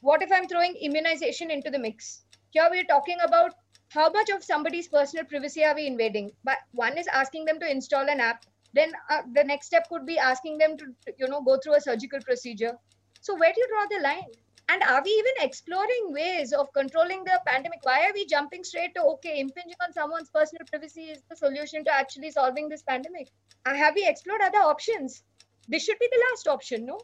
What 0.00 0.22
if 0.22 0.32
i'm 0.32 0.48
throwing 0.48 0.74
immunization 0.88 1.50
into 1.50 1.70
the 1.70 1.78
mix? 1.78 2.24
Here 2.50 2.68
we're 2.70 2.90
talking 2.92 3.18
about 3.26 3.54
how 3.90 4.08
much 4.10 4.30
of 4.30 4.44
somebody's 4.44 4.88
personal 4.88 5.24
privacy 5.24 5.64
are 5.64 5.74
we 5.74 5.86
invading? 5.86 6.30
But 6.44 6.58
one 6.72 6.98
is 6.98 7.06
asking 7.20 7.44
them 7.46 7.60
to 7.60 7.70
install 7.70 8.08
an 8.08 8.20
app. 8.20 8.44
Then 8.74 8.92
uh, 9.10 9.22
the 9.34 9.44
next 9.44 9.66
step 9.66 9.88
could 9.88 10.04
be 10.06 10.18
asking 10.18 10.58
them 10.58 10.76
to 10.78 10.92
you 11.18 11.28
know 11.28 11.42
go 11.42 11.58
through 11.58 11.76
a 11.76 11.80
surgical 11.80 12.20
procedure. 12.30 12.74
So 13.20 13.36
where 13.36 13.52
do 13.52 13.60
you 13.60 13.68
draw 13.68 13.86
the 13.96 14.02
line 14.02 14.30
and 14.68 14.82
are 14.82 15.02
we 15.02 15.10
even 15.10 15.32
exploring 15.40 16.12
ways 16.12 16.52
of 16.52 16.72
controlling 16.74 17.24
the 17.24 17.40
pandemic? 17.46 17.80
Why 17.84 18.04
are 18.06 18.12
we 18.12 18.26
jumping 18.26 18.64
straight 18.64 18.94
to, 18.96 19.02
okay, 19.14 19.40
impinging 19.40 19.74
on 19.82 19.92
someone's 19.94 20.28
personal 20.28 20.66
privacy 20.70 21.04
is 21.04 21.22
the 21.30 21.36
solution 21.36 21.84
to 21.84 21.94
actually 21.94 22.30
solving 22.30 22.68
this 22.68 22.82
pandemic? 22.82 23.28
Uh, 23.64 23.74
have 23.74 23.94
we 23.94 24.06
explored 24.06 24.42
other 24.42 24.58
options? 24.58 25.22
This 25.68 25.84
should 25.84 25.98
be 25.98 26.08
the 26.12 26.22
last 26.30 26.48
option, 26.48 26.84
no? 26.84 27.00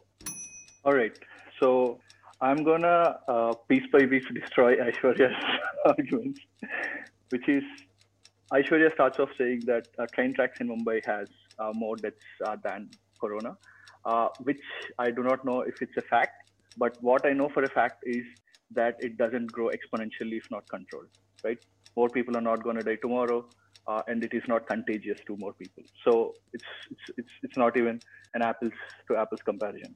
All 0.83 0.93
right. 0.93 1.17
So 1.59 1.99
I'm 2.39 2.63
gonna 2.63 3.19
uh, 3.27 3.53
piece 3.67 3.87
by 3.91 4.05
piece 4.05 4.25
destroy 4.33 4.75
Aishwarya's 4.75 5.35
arguments, 5.85 6.39
which 7.29 7.47
is 7.49 7.63
Aishwarya 8.53 8.93
starts 8.93 9.19
off 9.19 9.29
saying 9.37 9.61
that 9.65 9.87
uh, 9.97 10.05
train 10.13 10.35
tracks 10.35 10.59
in 10.61 10.67
Mumbai 10.67 11.03
has 11.05 11.27
uh, 11.57 11.71
more 11.73 11.95
deaths 11.95 12.17
uh, 12.45 12.57
than 12.63 12.89
Corona, 13.19 13.57
uh, 14.05 14.27
which 14.43 14.61
I 14.99 15.09
do 15.09 15.23
not 15.23 15.45
know 15.45 15.61
if 15.61 15.81
it's 15.81 15.97
a 15.97 16.01
fact 16.01 16.44
but 16.77 16.97
what 17.01 17.25
I 17.25 17.33
know 17.33 17.49
for 17.49 17.63
a 17.63 17.69
fact 17.69 18.03
is 18.05 18.23
that 18.71 18.95
it 18.99 19.17
doesn't 19.17 19.51
grow 19.51 19.69
exponentially 19.69 20.37
if 20.37 20.49
not 20.51 20.67
controlled, 20.69 21.07
right? 21.43 21.57
More 21.95 22.09
people 22.09 22.35
are 22.37 22.41
not 22.41 22.63
going 22.63 22.77
to 22.77 22.83
die 22.83 22.97
tomorrow, 23.01 23.47
uh, 23.87 24.01
and 24.07 24.23
it 24.23 24.33
is 24.33 24.43
not 24.47 24.67
contagious 24.67 25.19
to 25.27 25.37
more 25.37 25.53
people. 25.53 25.83
So 26.03 26.33
it's, 26.53 26.65
it's, 26.91 27.01
it's, 27.17 27.29
it's 27.43 27.57
not 27.57 27.77
even 27.77 27.99
an 28.33 28.41
apples 28.41 28.73
to 29.07 29.17
apples 29.17 29.41
comparison. 29.45 29.95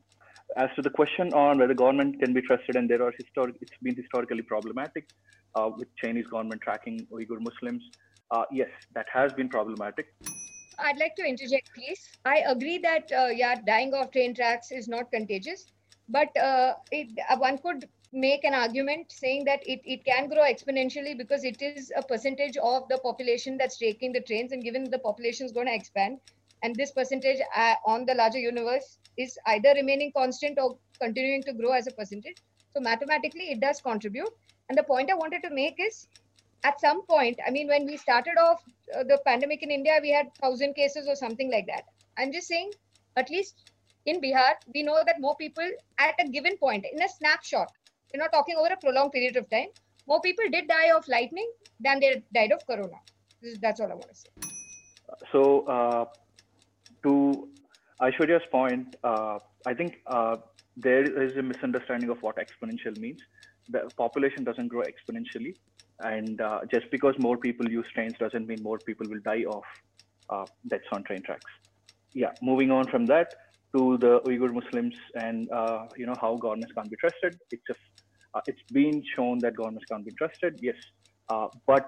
As 0.57 0.69
to 0.75 0.81
the 0.81 0.89
question 0.89 1.31
on 1.33 1.59
whether 1.59 1.74
government 1.74 2.19
can 2.19 2.33
be 2.33 2.41
trusted, 2.41 2.75
and 2.75 2.89
there 2.89 3.03
are 3.03 3.13
historic, 3.17 3.55
it's 3.62 3.77
been 3.83 3.95
historically 3.95 4.41
problematic 4.41 5.09
uh, 5.55 5.69
with 5.75 5.88
Chinese 5.98 6.25
government 6.27 6.62
tracking 6.62 7.05
Uyghur 7.12 7.39
Muslims. 7.39 7.83
Uh, 8.31 8.45
yes, 8.51 8.69
that 8.93 9.05
has 9.12 9.33
been 9.33 9.50
problematic. 9.50 10.07
I'd 10.79 10.98
like 10.98 11.15
to 11.17 11.24
interject, 11.24 11.71
please. 11.75 12.07
I 12.25 12.38
agree 12.48 12.77
that 12.79 13.12
uh, 13.12 13.27
yeah, 13.27 13.55
dying 13.67 13.93
off 13.93 14.12
train 14.12 14.33
tracks 14.33 14.71
is 14.71 14.88
not 14.88 15.12
contagious 15.12 15.65
but 16.10 16.36
uh, 16.38 16.74
it, 16.92 17.08
uh, 17.30 17.38
one 17.38 17.58
could 17.60 17.88
make 18.12 18.44
an 18.44 18.54
argument 18.54 19.12
saying 19.12 19.46
that 19.46 19.60
it, 19.66 19.82
it 19.86 20.04
can 20.04 20.28
grow 20.28 20.42
exponentially 20.44 21.18
because 21.18 21.44
it 21.44 21.62
is 21.62 21.92
a 21.96 22.01
percentage 22.01 22.58
of 22.58 22.88
the 22.89 22.98
population 23.00 23.58
that's 23.58 23.78
taking 23.78 24.12
the 24.12 24.22
trains 24.22 24.51
and 24.51 24.63
given 24.63 24.89
the 24.89 25.00
population 25.00 25.46
is 25.46 25.51
going 25.51 25.68
to 25.68 25.74
expand. 25.74 26.20
And 26.63 26.75
this 26.75 26.92
percentage 26.92 27.39
uh, 27.56 27.75
on 27.86 28.06
the 28.06 28.16
larger 28.16 28.39
universe 28.39 28.98
is 29.18 29.38
either 29.48 29.74
remaining 29.75 30.12
constant 30.16 30.58
or 30.60 30.78
continuing 31.00 31.44
to 31.44 31.54
grow 31.54 31.72
as 31.72 31.88
a 31.88 31.92
percentage. 31.92 32.38
So 32.74 32.82
mathematically 32.82 33.51
it 33.51 33.60
does 33.60 33.82
contribute. 33.82 34.30
And 34.70 34.78
the 34.78 34.84
point 34.84 35.10
i 35.12 35.16
wanted 35.16 35.42
to 35.44 35.50
make 35.50 35.75
is 35.80 36.08
at 36.63 36.80
some 36.80 37.06
point 37.06 37.39
i 37.48 37.50
mean 37.50 37.68
when 37.68 37.86
we 37.86 37.98
started 37.98 38.38
off 38.38 38.62
uh, 38.96 39.04
the 39.04 39.20
pandemic 39.25 39.63
in 39.63 39.72
india 39.72 39.98
we 40.01 40.12
had 40.12 40.28
1000 40.39 40.74
cases 40.74 41.08
or 41.08 41.16
something 41.16 41.50
like 41.51 41.66
that. 41.68 41.86
I'm 42.18 42.32
just 42.32 42.48
saying 42.48 42.72
at 43.16 43.30
least 43.30 43.69
in 44.10 44.22
Bihar, 44.22 44.54
we 44.74 44.84
know 44.84 45.01
that 45.06 45.20
more 45.20 45.36
people 45.36 45.70
at 46.00 46.16
a 46.20 46.28
given 46.28 46.58
point, 46.58 46.86
in 46.92 47.01
a 47.01 47.10
snapshot, 47.10 47.72
we're 48.12 48.22
not 48.24 48.32
talking 48.32 48.56
over 48.58 48.74
a 48.74 48.78
prolonged 48.78 49.12
period 49.12 49.38
of 49.38 49.50
time, 49.50 49.68
more 50.08 50.22
people 50.22 50.46
did 50.51 50.68
die 50.68 50.92
of 50.98 51.08
lightning 51.08 51.50
than 51.80 52.00
they 52.00 52.24
died 52.34 52.51
of 52.51 52.66
corona. 52.66 53.00
That's 53.62 53.80
all 53.80 53.92
I 53.92 53.98
want 54.01 54.10
to 54.10 54.16
say. 54.16 54.30
So, 55.32 55.42
uh, 55.75 56.06
to 57.04 57.50
Aishwarya's 58.01 58.48
point, 58.51 58.96
uh, 59.04 59.38
I 59.66 59.74
think 59.74 60.00
uh, 60.08 60.38
there 60.75 61.04
is 61.24 61.38
a 61.38 61.44
misunderstanding 61.44 62.10
of 62.10 62.22
what 62.22 62.38
exponential 62.38 62.98
means. 62.98 63.22
The 63.70 63.89
population 63.98 64.44
doesn't 64.44 64.68
grow 64.68 64.84
exponentially, 64.92 65.54
and 66.00 66.42
uh, 66.42 66.62
just 66.72 66.89
because 66.92 67.16
more 67.20 67.38
people 67.38 67.70
use 67.70 67.86
trains 67.94 68.16
doesn't 68.20 68.48
mean 68.48 68.63
more 68.63 68.80
people 68.80 69.08
will 69.10 69.20
die 69.20 69.44
of 69.48 69.63
uh, 70.30 70.46
deaths 70.68 70.89
on 70.92 71.04
train 71.04 71.22
tracks. 71.22 71.51
Yeah, 72.13 72.32
moving 72.42 72.72
on 72.72 72.88
from 72.88 73.06
that, 73.08 73.36
to 73.76 73.98
the 73.98 74.20
Uyghur 74.22 74.52
Muslims 74.54 74.96
and 75.16 75.50
uh, 75.52 75.86
you 75.98 76.06
know 76.06 76.16
how 76.22 76.36
governments 76.36 76.74
can't 76.76 76.90
be 76.90 76.98
trusted. 76.98 77.38
It's 77.52 77.70
a, 77.70 77.76
uh, 78.36 78.42
it's 78.48 78.62
been 78.72 79.04
shown 79.16 79.40
that 79.40 79.56
governments 79.56 79.86
can't 79.92 80.06
be 80.06 80.12
trusted. 80.12 80.60
Yes, 80.62 80.76
uh, 81.30 81.48
but 81.68 81.86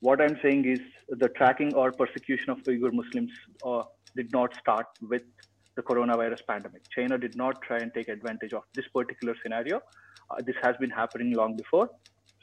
what 0.00 0.20
I'm 0.20 0.38
saying 0.42 0.64
is 0.66 0.80
the 1.08 1.28
tracking 1.30 1.74
or 1.74 1.90
persecution 1.92 2.50
of 2.50 2.58
Uyghur 2.62 2.92
Muslims 2.92 3.32
uh, 3.64 3.82
did 4.14 4.32
not 4.32 4.54
start 4.60 4.86
with 5.00 5.22
the 5.76 5.82
coronavirus 5.82 6.40
pandemic. 6.48 6.82
China 6.90 7.18
did 7.18 7.36
not 7.36 7.60
try 7.62 7.78
and 7.78 7.92
take 7.94 8.08
advantage 8.08 8.52
of 8.52 8.62
this 8.74 8.86
particular 8.94 9.34
scenario 9.42 9.80
Uh, 10.30 10.42
this 10.46 10.56
has 10.62 10.76
been 10.82 10.90
happening 10.90 11.32
long 11.32 11.56
before. 11.56 11.88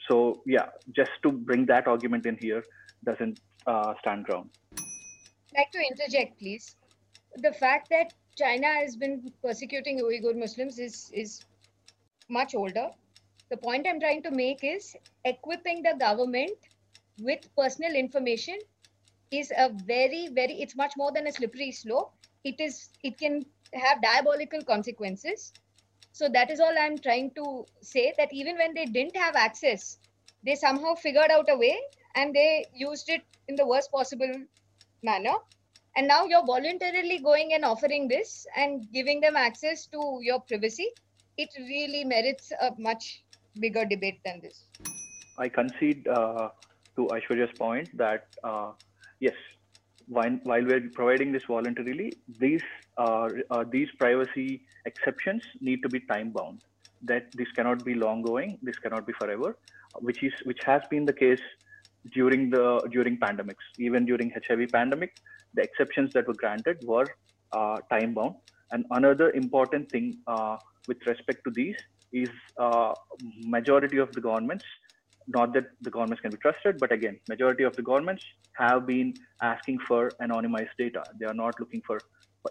So 0.08 0.42
yeah, 0.46 0.66
just 0.98 1.10
to 1.24 1.32
bring 1.32 1.66
that 1.66 1.86
argument 1.86 2.26
in 2.26 2.36
here 2.40 2.62
doesn't 3.04 3.40
uh, 3.66 3.94
stand 4.00 4.24
ground. 4.24 4.50
I'd 4.78 5.58
like 5.58 5.72
to 5.72 5.82
interject, 5.90 6.38
please. 6.38 6.76
The 7.36 7.52
fact 7.52 7.90
that 7.90 8.14
China 8.36 8.66
has 8.66 8.96
been 8.96 9.32
persecuting 9.42 10.00
Uyghur 10.00 10.36
Muslims 10.36 10.78
is, 10.78 11.10
is 11.12 11.40
much 12.28 12.54
older. 12.54 12.90
The 13.50 13.56
point 13.56 13.86
I'm 13.88 14.00
trying 14.00 14.22
to 14.24 14.30
make 14.30 14.64
is 14.64 14.96
equipping 15.24 15.82
the 15.82 15.94
government 15.98 16.58
with 17.20 17.40
personal 17.56 17.94
information 17.94 18.58
is 19.30 19.52
a 19.56 19.70
very, 19.84 20.28
very, 20.32 20.54
it's 20.54 20.76
much 20.76 20.94
more 20.96 21.12
than 21.12 21.26
a 21.26 21.32
slippery 21.32 21.70
slope. 21.70 22.12
It 22.42 22.60
is, 22.60 22.90
it 23.04 23.18
can 23.18 23.44
have 23.72 24.02
diabolical 24.02 24.62
consequences. 24.62 25.52
So 26.12 26.28
that 26.28 26.50
is 26.50 26.60
all 26.60 26.74
I'm 26.78 26.98
trying 26.98 27.32
to 27.36 27.64
say 27.82 28.14
that 28.18 28.32
even 28.32 28.56
when 28.56 28.74
they 28.74 28.86
didn't 28.86 29.16
have 29.16 29.36
access, 29.36 29.98
they 30.44 30.54
somehow 30.54 30.94
figured 30.94 31.30
out 31.30 31.48
a 31.48 31.56
way 31.56 31.78
and 32.16 32.34
they 32.34 32.64
used 32.74 33.08
it 33.08 33.22
in 33.48 33.56
the 33.56 33.66
worst 33.66 33.90
possible 33.92 34.32
manner 35.02 35.34
and 35.96 36.08
now 36.08 36.24
you're 36.24 36.44
voluntarily 36.44 37.18
going 37.18 37.54
and 37.54 37.64
offering 37.64 38.08
this 38.08 38.46
and 38.56 38.86
giving 38.92 39.20
them 39.20 39.36
access 39.36 39.86
to 39.86 40.18
your 40.22 40.40
privacy 40.40 40.88
it 41.36 41.48
really 41.58 42.04
merits 42.04 42.52
a 42.60 42.70
much 42.78 43.24
bigger 43.60 43.84
debate 43.84 44.20
than 44.24 44.40
this. 44.40 44.64
I 45.38 45.48
concede 45.48 46.06
uh, 46.08 46.48
to 46.96 47.08
aishwarya's 47.08 47.56
point 47.58 47.96
that 47.96 48.26
uh, 48.44 48.72
yes 49.20 49.34
while, 50.06 50.38
while 50.44 50.64
we're 50.64 50.88
providing 50.92 51.32
this 51.32 51.44
voluntarily 51.44 52.12
these 52.38 52.62
uh, 52.98 53.28
uh 53.50 53.64
these 53.70 53.88
privacy 53.98 54.64
exceptions 54.86 55.42
need 55.60 55.82
to 55.82 55.88
be 55.88 56.00
time 56.00 56.30
bound 56.30 56.62
that 57.02 57.32
this 57.32 57.50
cannot 57.56 57.84
be 57.84 57.94
long 57.94 58.22
going 58.22 58.58
this 58.62 58.78
cannot 58.78 59.06
be 59.06 59.12
forever 59.14 59.56
which 60.00 60.22
is 60.22 60.32
which 60.44 60.62
has 60.64 60.82
been 60.90 61.04
the 61.04 61.12
case 61.12 61.40
during 62.12 62.50
the 62.50 62.80
during 62.92 63.18
pandemics 63.18 63.64
even 63.78 64.04
during 64.04 64.30
hiv 64.30 64.68
pandemic 64.70 65.16
the 65.54 65.62
exceptions 65.62 66.12
that 66.14 66.26
were 66.26 66.34
granted 66.34 66.78
were 66.84 67.06
uh, 67.52 67.78
time 67.90 68.14
bound. 68.14 68.34
And 68.72 68.84
another 68.90 69.30
important 69.32 69.90
thing 69.90 70.18
uh, 70.26 70.56
with 70.88 70.98
respect 71.06 71.40
to 71.44 71.50
these 71.50 71.76
is 72.12 72.30
uh, 72.58 72.92
majority 73.44 73.98
of 73.98 74.12
the 74.12 74.20
governments 74.20 74.64
not 75.28 75.54
that 75.54 75.66
the 75.80 75.90
governments 75.90 76.20
can 76.20 76.30
be 76.30 76.36
trusted 76.36 76.78
but 76.78 76.92
again 76.92 77.18
majority 77.28 77.64
of 77.64 77.74
the 77.76 77.82
governments 77.82 78.24
have 78.54 78.86
been 78.86 79.14
asking 79.42 79.78
for 79.88 80.10
anonymized 80.22 80.76
data. 80.78 81.02
They 81.18 81.26
are 81.26 81.34
not 81.34 81.58
looking 81.58 81.82
for 81.86 82.00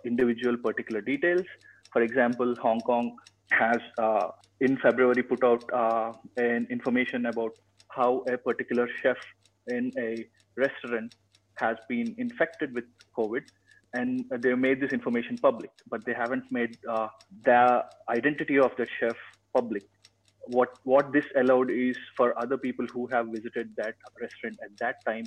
individual 0.06 0.58
particular 0.58 1.02
details. 1.02 1.46
For 1.92 2.02
example 2.02 2.56
hong 2.62 2.80
kong 2.82 3.16
has 3.52 3.78
uh, 4.00 4.28
in 4.62 4.78
february 4.78 5.24
put 5.24 5.44
out 5.44 5.64
uh, 5.74 6.12
an 6.38 6.68
information 6.70 7.28
about 7.28 7.52
how 7.90 8.24
a 8.28 8.38
particular 8.38 8.88
chef 9.02 9.18
in 9.68 9.92
a 10.00 10.26
restaurant 10.56 11.14
has 11.56 11.78
been 11.88 12.16
infected 12.18 12.74
with 12.74 12.86
COVID 13.18 13.44
and 13.94 14.26
they 14.40 14.54
made 14.56 14.82
this 14.82 14.92
information 14.92 15.38
public, 15.38 15.70
but 15.90 16.04
they 16.06 16.14
haven't 16.14 16.52
made 16.52 16.78
uh, 16.90 17.08
the 17.46 17.86
identity 18.10 18.58
of 18.58 18.72
the 18.78 18.88
chef 19.00 19.16
public. 19.54 19.84
What 20.48 20.70
what 20.84 21.14
this 21.14 21.26
allowed 21.38 21.70
is 21.72 21.96
for 22.18 22.38
other 22.38 22.58
people 22.58 22.86
who 22.94 23.08
have 23.08 23.28
visited 23.28 23.70
that 23.78 23.96
restaurant 24.20 24.58
at 24.64 24.78
that 24.80 25.06
time 25.06 25.26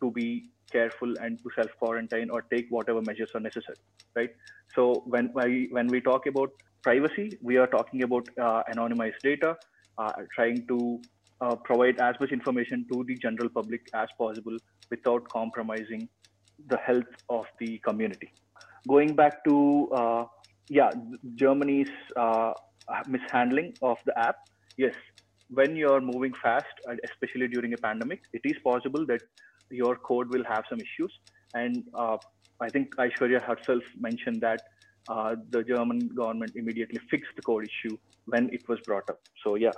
to 0.00 0.10
be 0.10 0.50
careful 0.72 1.14
and 1.20 1.38
to 1.42 1.50
self 1.54 1.70
quarantine 1.78 2.30
or 2.30 2.42
take 2.42 2.66
whatever 2.70 3.02
measures 3.02 3.30
are 3.34 3.40
necessary, 3.40 3.78
right? 4.16 4.30
So 4.74 5.02
when 5.06 5.30
we 5.34 5.68
when 5.70 5.86
we 5.88 6.00
talk 6.00 6.26
about 6.26 6.50
privacy, 6.82 7.38
we 7.42 7.58
are 7.58 7.66
talking 7.66 8.02
about 8.02 8.28
uh, 8.40 8.62
anonymized 8.72 9.20
data, 9.22 9.56
uh, 9.98 10.12
trying 10.34 10.66
to 10.68 11.00
uh, 11.40 11.54
provide 11.56 12.00
as 12.00 12.16
much 12.20 12.32
information 12.32 12.86
to 12.92 13.04
the 13.04 13.16
general 13.16 13.48
public 13.48 13.88
as 13.94 14.08
possible 14.18 14.56
without 14.90 15.28
compromising 15.28 16.08
the 16.68 16.76
health 16.78 17.12
of 17.28 17.46
the 17.58 17.78
community. 17.78 18.32
Going 18.88 19.14
back 19.14 19.44
to 19.44 19.88
uh, 19.94 20.24
yeah, 20.70 20.90
Germany's 21.34 21.90
uh, 22.16 22.52
mishandling 23.08 23.74
of 23.82 23.98
the 24.06 24.16
app. 24.18 24.36
Yes, 24.76 24.94
when 25.48 25.76
you're 25.76 26.00
moving 26.00 26.32
fast, 26.42 26.66
especially 27.04 27.48
during 27.48 27.72
a 27.74 27.76
pandemic, 27.76 28.22
it 28.32 28.42
is 28.44 28.56
possible 28.62 29.04
that 29.06 29.20
your 29.70 29.96
code 29.96 30.28
will 30.30 30.44
have 30.44 30.64
some 30.70 30.78
issues. 30.78 31.12
And 31.54 31.84
uh, 31.94 32.18
I 32.60 32.68
think 32.68 32.94
Aishwarya 32.96 33.42
herself 33.42 33.82
mentioned 33.98 34.40
that 34.42 34.60
uh, 35.08 35.34
the 35.50 35.64
German 35.64 36.08
government 36.08 36.52
immediately 36.54 37.00
fixed 37.10 37.32
the 37.34 37.42
code 37.42 37.64
issue 37.64 37.96
when 38.26 38.48
it 38.52 38.68
was 38.68 38.78
brought 38.86 39.10
up. 39.10 39.20
So 39.42 39.56
yeah, 39.56 39.72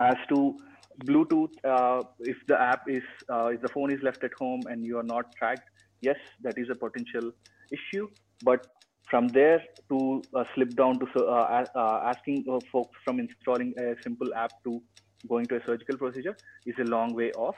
as 0.00 0.16
to 0.28 0.56
Bluetooth, 1.04 1.50
uh, 1.64 2.02
if 2.20 2.36
the 2.48 2.60
app 2.60 2.82
is, 2.88 3.02
uh, 3.32 3.46
if 3.46 3.60
the 3.62 3.68
phone 3.68 3.92
is 3.92 4.00
left 4.02 4.24
at 4.24 4.32
home 4.38 4.66
and 4.68 4.84
you 4.84 4.98
are 4.98 5.04
not 5.04 5.24
tracked, 5.36 5.68
yes, 6.00 6.16
that 6.42 6.58
is 6.58 6.68
a 6.70 6.74
potential 6.74 7.30
issue. 7.70 8.08
But 8.42 8.66
from 9.10 9.28
there 9.28 9.62
to 9.90 10.26
uh, 10.34 10.44
slip 10.54 10.76
down 10.76 10.98
to 11.00 11.06
uh, 11.20 11.64
uh, 11.74 12.00
asking 12.04 12.44
uh, 12.50 12.60
folks 12.70 12.96
from 13.04 13.20
installing 13.20 13.74
a 13.78 13.94
simple 14.02 14.34
app 14.34 14.50
to 14.64 14.82
going 15.28 15.46
to 15.48 15.56
a 15.56 15.60
surgical 15.66 15.96
procedure 15.96 16.36
is 16.66 16.74
a 16.80 16.84
long 16.84 17.14
way 17.14 17.32
off. 17.32 17.56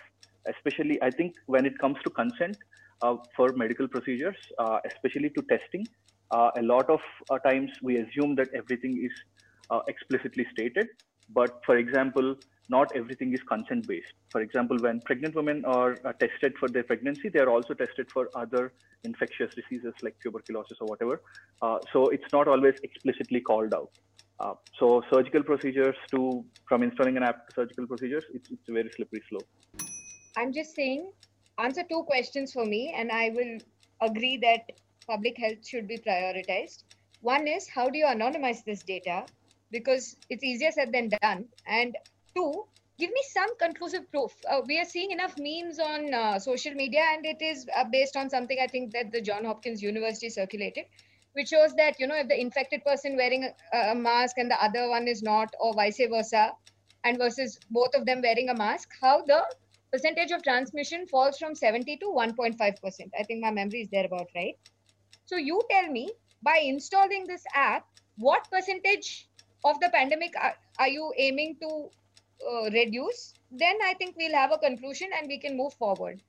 Especially, 0.48 1.00
I 1.02 1.10
think 1.10 1.34
when 1.46 1.66
it 1.66 1.78
comes 1.78 1.96
to 2.04 2.10
consent 2.10 2.56
for 3.36 3.52
medical 3.52 3.86
procedures, 3.88 4.36
especially 4.86 5.30
to 5.30 5.42
testing, 5.50 5.86
a 6.32 6.62
lot 6.62 6.88
of 6.88 7.00
times 7.44 7.70
we 7.82 7.98
assume 7.98 8.34
that 8.36 8.48
everything 8.54 9.02
is 9.04 9.12
explicitly 9.86 10.46
stated. 10.52 10.86
But 11.32 11.62
for 11.64 11.76
example, 11.76 12.36
not 12.68 12.94
everything 12.94 13.32
is 13.34 13.42
consent 13.42 13.86
based. 13.86 14.12
For 14.30 14.40
example, 14.40 14.76
when 14.78 15.00
pregnant 15.00 15.34
women 15.34 15.64
are, 15.64 15.96
are, 16.04 16.12
tested 16.12 16.54
for 16.58 16.68
their 16.68 16.84
pregnancy, 16.84 17.28
they 17.28 17.40
are 17.40 17.50
also 17.50 17.74
tested 17.74 18.10
for 18.12 18.28
other 18.34 18.72
infectious 19.04 19.54
diseases 19.54 19.92
like 20.02 20.14
tuberculosis 20.22 20.78
or 20.80 20.86
whatever. 20.86 21.20
Uh, 21.62 21.78
so 21.92 22.08
it's 22.08 22.32
not 22.32 22.46
always 22.46 22.74
explicitly 22.82 23.40
called 23.40 23.74
out. 23.74 23.90
Uh, 24.38 24.54
so 24.78 25.02
surgical 25.12 25.42
procedures 25.42 25.96
to 26.10 26.44
from 26.66 26.82
installing 26.82 27.16
an 27.16 27.22
app 27.22 27.48
to 27.48 27.54
surgical 27.54 27.86
procedures, 27.86 28.24
it's, 28.32 28.50
it's 28.50 28.68
a 28.68 28.72
very 28.72 28.90
slippery 28.94 29.22
slope. 29.28 29.46
I'm 30.36 30.52
just 30.52 30.74
saying, 30.74 31.10
answer 31.58 31.82
two 31.82 32.04
questions 32.04 32.52
for 32.52 32.64
me, 32.64 32.94
and 32.96 33.10
I 33.10 33.30
will 33.30 33.58
agree 34.00 34.38
that 34.38 34.72
public 35.06 35.36
health 35.36 35.66
should 35.66 35.86
be 35.88 35.98
prioritized. 35.98 36.84
One 37.20 37.46
is 37.46 37.68
how 37.68 37.90
do 37.90 37.98
you 37.98 38.06
anonymize 38.06 38.64
this 38.64 38.82
data? 38.82 39.26
Because 39.70 40.16
it's 40.28 40.44
easier 40.44 40.70
said 40.72 40.92
than 40.92 41.10
done. 41.22 41.46
And 41.66 41.96
Two, 42.36 42.64
give 42.98 43.10
me 43.10 43.22
some 43.32 43.56
conclusive 43.58 44.10
proof. 44.10 44.32
Uh, 44.48 44.60
we 44.66 44.78
are 44.78 44.84
seeing 44.84 45.10
enough 45.10 45.34
memes 45.38 45.80
on 45.80 46.14
uh, 46.14 46.38
social 46.38 46.74
media, 46.74 47.02
and 47.12 47.26
it 47.26 47.42
is 47.42 47.66
uh, 47.76 47.84
based 47.90 48.16
on 48.16 48.30
something 48.30 48.58
I 48.62 48.68
think 48.68 48.92
that 48.92 49.10
the 49.10 49.20
John 49.20 49.44
Hopkins 49.44 49.82
University 49.82 50.30
circulated, 50.30 50.84
which 51.32 51.48
shows 51.48 51.74
that 51.74 51.98
you 51.98 52.06
know 52.06 52.14
if 52.14 52.28
the 52.28 52.40
infected 52.40 52.84
person 52.84 53.16
wearing 53.16 53.50
a, 53.72 53.78
a 53.78 53.94
mask 53.94 54.38
and 54.38 54.50
the 54.50 54.62
other 54.62 54.88
one 54.88 55.08
is 55.08 55.22
not, 55.22 55.52
or 55.58 55.74
vice 55.74 56.00
versa, 56.08 56.52
and 57.04 57.18
versus 57.18 57.58
both 57.70 57.94
of 57.94 58.06
them 58.06 58.22
wearing 58.22 58.48
a 58.48 58.54
mask, 58.54 58.90
how 59.00 59.22
the 59.22 59.42
percentage 59.92 60.30
of 60.30 60.42
transmission 60.44 61.06
falls 61.08 61.36
from 61.36 61.56
70 61.56 61.96
to 61.96 62.06
1.5 62.06 62.80
percent. 62.80 63.12
I 63.18 63.24
think 63.24 63.42
my 63.42 63.50
memory 63.50 63.82
is 63.82 63.88
there 63.90 64.06
about 64.06 64.28
right. 64.36 64.54
So 65.26 65.36
you 65.36 65.60
tell 65.68 65.90
me 65.90 66.10
by 66.42 66.58
installing 66.58 67.26
this 67.26 67.42
app, 67.54 67.86
what 68.16 68.48
percentage 68.50 69.29
of 69.64 69.80
the 69.80 69.90
pandemic 69.90 70.34
are, 70.40 70.54
are 70.78 70.88
you 70.88 71.12
aiming 71.16 71.56
to 71.60 71.90
uh, 72.48 72.70
reduce, 72.70 73.34
then 73.50 73.76
I 73.84 73.94
think 73.94 74.16
we'll 74.16 74.34
have 74.34 74.52
a 74.52 74.58
conclusion 74.58 75.08
and 75.18 75.28
we 75.28 75.38
can 75.38 75.56
move 75.56 75.74
forward. 75.74 76.20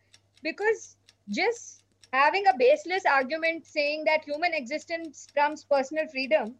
Because 0.44 0.98
just 1.30 1.84
having 2.12 2.46
a 2.48 2.58
baseless 2.58 3.06
argument 3.06 3.66
saying 3.66 4.04
that 4.06 4.24
human 4.26 4.54
existence 4.54 5.28
trumps 5.34 5.64
personal 5.64 6.08
freedom 6.08 6.56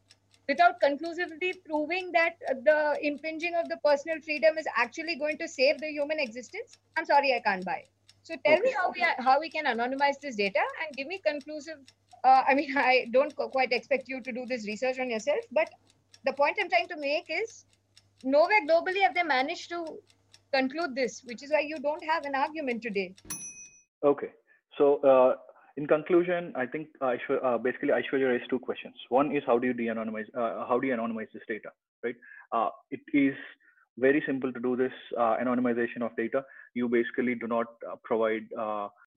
without 0.48 0.80
conclusively 0.80 1.54
proving 1.66 2.12
that 2.12 2.36
the 2.64 2.98
impinging 3.02 3.56
of 3.56 3.70
the 3.70 3.78
personal 3.84 4.20
freedom 4.22 4.58
is 4.58 4.68
actually 4.76 5.16
going 5.16 5.38
to 5.38 5.48
save 5.48 5.80
the 5.80 5.88
human 5.88 6.20
existence, 6.20 6.78
I'm 6.98 7.06
sorry, 7.06 7.34
I 7.34 7.40
can't 7.40 7.66
buy. 7.66 7.84
it 7.84 7.90
So 8.24 8.36
tell 8.46 8.54
okay. 8.56 8.62
me 8.62 8.72
how 8.72 8.92
we 8.94 9.06
how 9.18 9.40
we 9.40 9.50
can 9.50 9.66
anonymize 9.66 10.20
this 10.22 10.36
data 10.36 10.64
and 10.82 10.96
give 10.96 11.08
me 11.08 11.20
conclusive. 11.26 11.80
Uh, 12.24 12.44
I 12.48 12.54
mean, 12.54 12.78
I 12.92 13.08
don't 13.12 13.36
quite 13.36 13.72
expect 13.72 14.08
you 14.08 14.22
to 14.22 14.32
do 14.32 14.46
this 14.46 14.68
research 14.68 15.00
on 15.00 15.10
yourself, 15.10 15.40
but 15.52 15.70
the 16.26 16.34
point 16.34 16.58
I'm 16.62 16.70
trying 16.70 16.88
to 16.90 16.98
make 16.98 17.26
is 17.30 17.66
nowhere 18.24 18.62
globally 18.70 19.02
have 19.02 19.16
they 19.16 19.24
managed 19.24 19.70
to 19.70 19.86
conclude 20.54 20.96
this, 20.96 21.22
which 21.26 21.44
is 21.44 21.52
why 21.52 21.62
you 21.62 21.78
don't 21.80 22.04
have 22.04 22.26
an 22.26 22.36
argument 22.36 22.82
today. 22.82 23.16
Okay. 24.04 24.28
So, 24.78 25.02
uh, 25.02 25.36
in 25.78 25.88
conclusion, 25.88 26.54
I 26.56 26.66
think 26.66 26.88
uh, 27.02 27.16
uh, 27.44 27.58
basically 27.58 27.90
Aishwarya 27.90 28.30
raised 28.30 28.50
two 28.50 28.60
questions. 28.60 28.96
One 29.10 29.36
is 29.36 29.44
how 29.46 29.58
do 29.58 29.68
you 29.68 29.74
de-anonymize? 29.74 30.28
Uh, 30.38 30.66
how 30.68 30.80
do 30.80 30.88
you 30.88 30.94
anonymize 30.94 31.28
this 31.34 31.44
data? 31.48 31.70
Right. 32.04 32.16
Uh, 32.52 32.70
it 32.90 33.02
is 33.14 33.34
very 33.98 34.24
simple 34.26 34.52
to 34.52 34.60
do 34.60 34.76
this 34.76 34.92
uh, 35.18 35.38
anonymization 35.42 36.02
of 36.02 36.16
data. 36.18 36.44
You 36.74 36.90
basically 36.90 37.36
do 37.36 37.48
not 37.48 37.68
provide 38.04 38.48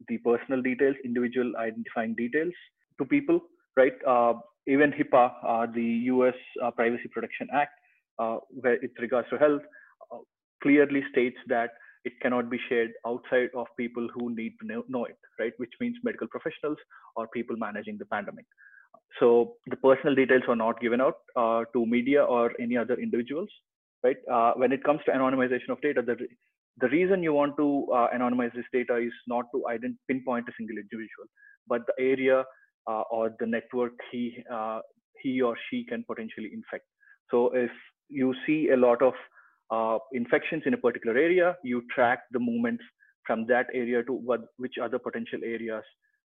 the 0.08 0.18
personal 0.18 0.62
details, 0.62 0.96
individual 1.04 1.52
identifying 1.56 2.14
details 2.14 2.52
to 2.98 3.04
people. 3.04 3.40
Right. 3.76 3.94
Even 4.66 4.92
HIPAA, 4.92 5.72
the 5.74 5.82
U.S. 6.14 6.34
Privacy 6.76 7.08
Protection 7.12 7.48
Act, 7.52 7.72
uh, 8.18 8.36
where 8.48 8.78
with 8.80 8.92
regards 9.00 9.28
to 9.30 9.38
health 9.38 9.62
uh, 10.12 10.18
clearly 10.62 11.02
states 11.10 11.36
that 11.48 11.70
it 12.04 12.12
cannot 12.20 12.50
be 12.50 12.58
shared 12.68 12.92
outside 13.06 13.48
of 13.56 13.66
people 13.78 14.06
who 14.14 14.34
need 14.34 14.52
to 14.60 14.84
know, 14.88 15.04
it, 15.06 15.16
right? 15.38 15.52
Which 15.56 15.72
means 15.80 15.96
medical 16.04 16.28
professionals 16.28 16.78
or 17.16 17.26
people 17.28 17.56
managing 17.56 17.96
the 17.98 18.04
pandemic. 18.06 18.44
So 19.18 19.54
the 19.66 19.76
personal 19.76 20.14
details 20.14 20.42
are 20.48 20.56
not 20.56 20.80
given 20.80 21.00
out 21.00 21.14
uh, 21.36 21.64
to 21.72 21.86
media 21.86 22.22
or 22.22 22.52
any 22.60 22.76
other 22.76 22.94
individuals, 22.94 23.48
right? 24.02 24.16
Uh, 24.30 24.52
when 24.56 24.72
it 24.72 24.84
comes 24.84 25.00
to 25.06 25.12
anonymization 25.12 25.70
of 25.70 25.80
data, 25.80 26.02
the, 26.02 26.16
the 26.78 26.88
reason 26.88 27.22
you 27.22 27.32
want 27.32 27.56
to 27.56 27.86
uh, 27.92 28.08
anonymize 28.14 28.54
this 28.54 28.64
data 28.72 28.96
is 28.96 29.12
not 29.26 29.46
to 29.54 29.64
pinpoint 30.08 30.48
a 30.48 30.52
single 30.58 30.76
individual, 30.76 31.26
but 31.68 31.82
the 31.86 32.02
area 32.02 32.40
uh, 32.40 32.44
or 32.86 33.34
the 33.40 33.46
network 33.46 33.92
he, 34.10 34.36
uh, 34.52 34.80
he 35.22 35.40
or 35.40 35.56
she 35.70 35.84
can 35.84 36.04
potentially 36.06 36.50
infect. 36.52 36.84
So 37.30 37.50
if 37.54 37.70
you 38.08 38.34
see 38.46 38.70
a 38.70 38.76
lot 38.76 39.02
of 39.02 39.14
uh, 39.70 39.98
infections 40.12 40.62
in 40.66 40.74
a 40.74 40.76
particular 40.76 41.18
area, 41.18 41.56
you 41.64 41.82
track 41.94 42.20
the 42.32 42.38
movements 42.38 42.82
from 43.26 43.46
that 43.46 43.66
area 43.72 44.02
to 44.04 44.12
what, 44.12 44.40
which 44.58 44.74
other 44.82 44.98
potential 44.98 45.40
areas 45.42 45.82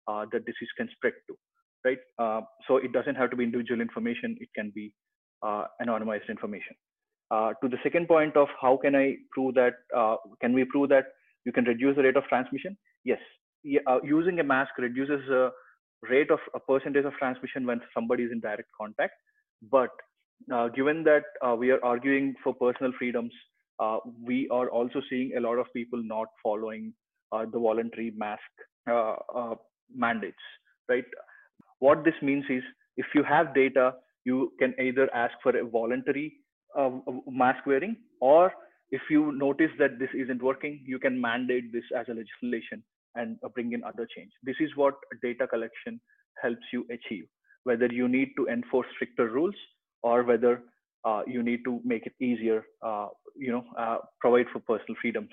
uh, 0.08 0.26
the 0.32 0.40
disease 0.40 0.70
can 0.78 0.90
spread 0.96 1.14
to, 1.28 1.38
right? 1.86 2.00
Uh, 2.18 2.42
so 2.68 2.78
it 2.78 2.92
doesn't 2.92 3.16
have 3.16 3.30
to 3.30 3.36
be 3.36 3.44
individual 3.44 3.82
information; 3.82 4.36
it 4.40 4.50
can 4.56 4.72
be 4.74 4.92
uh, 5.44 5.66
anonymized 5.82 6.30
information. 6.30 6.76
Uh, 7.30 7.52
to 7.62 7.68
the 7.70 7.78
second 7.84 8.08
point 8.08 8.36
of 8.36 8.48
how 8.60 8.78
can 8.78 8.96
I 8.96 9.16
prove 9.32 9.54
that? 9.56 9.74
Uh, 9.96 10.16
can 10.42 10.54
we 10.54 10.64
prove 10.66 10.90
that 10.90 11.06
you 11.46 11.52
can 11.52 11.66
reduce 11.66 11.96
the 11.96 12.04
rate 12.04 12.18
of 12.18 12.24
transmission? 12.24 12.78
Yes, 13.04 13.20
yeah, 13.64 13.82
using 14.04 14.40
a 14.40 14.44
mask 14.44 14.72
reduces 14.78 15.22
rate 16.10 16.32
of 16.32 16.40
a 16.54 16.60
percentage 16.60 17.06
of 17.06 17.14
transmission 17.14 17.66
when 17.66 17.82
somebody 17.94 18.24
is 18.24 18.32
in 18.32 18.40
direct 18.40 18.70
contact, 18.80 19.14
but 19.72 19.90
uh, 20.54 20.68
given 20.70 21.04
that 21.04 21.24
uh, 21.46 21.56
we 21.56 21.72
are 21.72 21.84
arguing 21.84 22.36
for 22.44 22.54
personal 22.54 22.92
freedoms, 22.98 23.34
uh, 23.80 23.98
we 24.24 24.48
are 24.50 24.70
also 24.70 25.02
seeing 25.10 25.32
a 25.38 25.40
lot 25.40 25.56
of 25.56 25.66
people 25.74 26.02
not 26.04 26.28
following 26.44 26.94
uh, 27.32 27.46
the 27.52 27.60
voluntary 27.60 28.14
mask 28.16 28.42
uh, 28.90 29.16
uh, 29.36 29.56
mandates, 29.94 30.38
right? 30.90 31.06
What 31.80 32.04
this 32.04 32.16
means 32.22 32.46
is 32.50 32.64
if 32.98 33.06
you 33.14 33.24
have 33.24 33.54
data, 33.54 33.94
you 34.26 34.54
can 34.60 34.74
either 34.80 35.14
ask 35.14 35.34
for 35.42 35.56
a 35.58 35.66
voluntary 35.66 36.38
mask 37.28 37.66
wearing, 37.66 37.96
or 38.22 38.52
if 38.92 39.02
you 39.10 39.32
notice 39.32 39.72
that 39.80 40.00
this 40.00 40.10
isn't 40.16 40.44
working, 40.44 40.84
you 40.86 41.00
can 41.00 41.20
mandate 41.20 41.72
this 41.74 41.84
as 41.96 42.08
a 42.08 42.14
legislation 42.14 42.84
and 43.18 43.38
bring 43.56 43.74
in 43.74 43.84
other 43.84 44.08
change. 44.16 44.32
This 44.44 44.56
is 44.60 44.70
what 44.76 44.96
data 45.22 45.48
collection 45.48 46.00
helps 46.42 46.66
you 46.72 46.86
achieve, 46.92 47.26
whether 47.64 47.88
you 47.88 48.08
need 48.08 48.30
to 48.38 48.48
enforce 48.48 48.88
stricter 48.96 49.30
rules 49.30 49.56
or 50.04 50.24
whether 50.24 50.62
uh, 51.06 51.22
you 51.26 51.44
need 51.44 51.64
to 51.66 51.80
make 51.84 52.06
it 52.06 52.14
easier, 52.20 52.64
uh, 52.86 53.08
you 53.36 53.52
know, 53.52 53.64
uh, 53.78 53.98
provide 54.20 54.46
for 54.52 54.60
personal 54.60 54.96
freedoms 55.02 55.30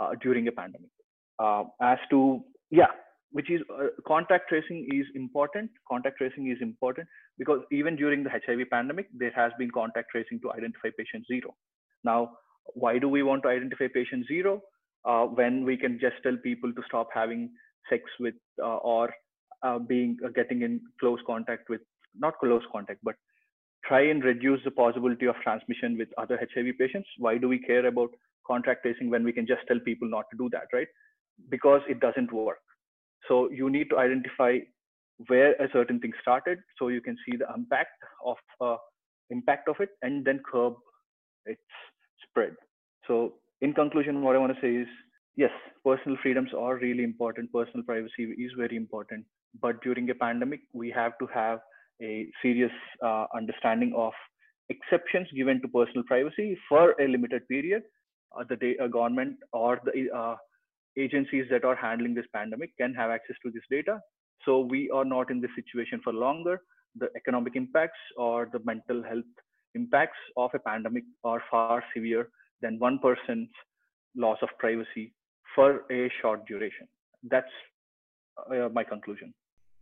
uh, 0.00 0.10
during 0.22 0.48
a 0.48 0.52
pandemic. 0.52 0.90
Uh, 1.38 1.64
as 1.80 1.98
to, 2.10 2.40
yeah, 2.70 2.92
which 3.30 3.50
is 3.50 3.60
uh, 3.72 3.88
contact 4.06 4.48
tracing 4.48 4.88
is 4.92 5.06
important. 5.14 5.70
Contact 5.88 6.16
tracing 6.18 6.50
is 6.50 6.58
important 6.60 7.06
because 7.38 7.60
even 7.70 7.94
during 7.96 8.24
the 8.24 8.30
HIV 8.30 8.70
pandemic, 8.70 9.08
there 9.12 9.32
has 9.34 9.52
been 9.58 9.70
contact 9.70 10.08
tracing 10.10 10.40
to 10.40 10.52
identify 10.52 10.88
patient 10.96 11.26
zero. 11.26 11.54
Now, 12.04 12.32
why 12.74 12.98
do 12.98 13.08
we 13.08 13.22
want 13.22 13.42
to 13.42 13.48
identify 13.48 13.86
patient 13.92 14.26
zero 14.26 14.62
Uh, 15.04 15.24
when 15.24 15.64
we 15.64 15.76
can 15.76 15.98
just 15.98 16.16
tell 16.22 16.36
people 16.42 16.72
to 16.72 16.82
stop 16.86 17.08
having 17.14 17.50
sex 17.88 18.02
with 18.20 18.34
uh, 18.62 18.76
or 18.76 19.12
uh, 19.62 19.78
being 19.78 20.16
getting 20.34 20.62
in 20.62 20.80
close 21.00 21.20
contact 21.26 21.68
with 21.68 21.80
not 22.16 22.38
close 22.38 22.62
contact, 22.72 23.00
but 23.02 23.14
try 23.84 24.02
and 24.02 24.24
reduce 24.24 24.60
the 24.64 24.70
possibility 24.70 25.26
of 25.26 25.36
transmission 25.42 25.96
with 25.96 26.08
other 26.18 26.38
HIV 26.38 26.78
patients. 26.78 27.08
Why 27.18 27.38
do 27.38 27.48
we 27.48 27.58
care 27.58 27.86
about 27.86 28.10
contact 28.46 28.82
tracing 28.82 29.10
when 29.10 29.24
we 29.24 29.32
can 29.32 29.46
just 29.46 29.62
tell 29.68 29.78
people 29.78 30.08
not 30.08 30.24
to 30.30 30.36
do 30.36 30.48
that, 30.50 30.66
right? 30.72 30.88
Because 31.48 31.80
it 31.88 32.00
doesn't 32.00 32.32
work. 32.32 32.58
So 33.28 33.50
you 33.50 33.70
need 33.70 33.90
to 33.90 33.98
identify 33.98 34.58
where 35.26 35.52
a 35.54 35.68
certain 35.72 36.00
thing 36.00 36.12
started, 36.22 36.58
so 36.78 36.88
you 36.88 37.00
can 37.00 37.16
see 37.26 37.36
the 37.36 37.46
impact 37.54 38.02
of 38.24 38.36
uh, 38.60 38.76
impact 39.30 39.68
of 39.68 39.76
it, 39.80 39.90
and 40.02 40.24
then 40.24 40.40
curb 40.50 40.74
its 41.44 41.60
spread. 42.28 42.54
So 43.06 43.34
in 43.60 43.72
conclusion, 43.72 44.22
what 44.22 44.36
I 44.36 44.38
want 44.38 44.54
to 44.54 44.60
say 44.60 44.74
is 44.74 44.88
yes, 45.36 45.50
personal 45.84 46.18
freedoms 46.22 46.50
are 46.56 46.76
really 46.76 47.04
important. 47.04 47.52
Personal 47.52 47.84
privacy 47.84 48.24
is 48.38 48.52
very 48.56 48.76
important. 48.76 49.24
But 49.60 49.82
during 49.82 50.10
a 50.10 50.14
pandemic, 50.14 50.60
we 50.72 50.90
have 50.90 51.12
to 51.20 51.26
have 51.32 51.60
a 52.02 52.28
serious 52.42 52.72
uh, 53.02 53.26
understanding 53.34 53.92
of 53.96 54.12
exceptions 54.68 55.28
given 55.34 55.60
to 55.62 55.68
personal 55.68 56.04
privacy 56.04 56.58
for 56.68 56.94
a 57.00 57.08
limited 57.08 57.48
period. 57.48 57.82
Uh, 58.38 58.44
the 58.48 58.74
uh, 58.78 58.86
government 58.86 59.36
or 59.52 59.80
the 59.84 60.10
uh, 60.14 60.36
agencies 60.98 61.46
that 61.50 61.64
are 61.64 61.74
handling 61.74 62.14
this 62.14 62.26
pandemic 62.34 62.76
can 62.76 62.92
have 62.92 63.10
access 63.10 63.36
to 63.42 63.50
this 63.50 63.62
data. 63.70 63.98
So 64.44 64.60
we 64.60 64.90
are 64.90 65.04
not 65.04 65.30
in 65.30 65.40
this 65.40 65.50
situation 65.56 66.00
for 66.04 66.12
longer. 66.12 66.60
The 66.96 67.08
economic 67.16 67.56
impacts 67.56 67.98
or 68.16 68.48
the 68.52 68.60
mental 68.64 69.02
health 69.02 69.24
impacts 69.74 70.18
of 70.36 70.50
a 70.54 70.58
pandemic 70.58 71.04
are 71.24 71.42
far 71.50 71.82
severe 71.94 72.28
than 72.62 72.78
one 72.78 72.98
person's 72.98 73.48
loss 74.16 74.38
of 74.42 74.48
privacy 74.58 75.12
for 75.54 75.84
a 75.90 76.10
short 76.20 76.46
duration. 76.46 76.88
That's 77.22 77.52
uh, 78.50 78.68
my 78.72 78.84
conclusion. 78.84 79.34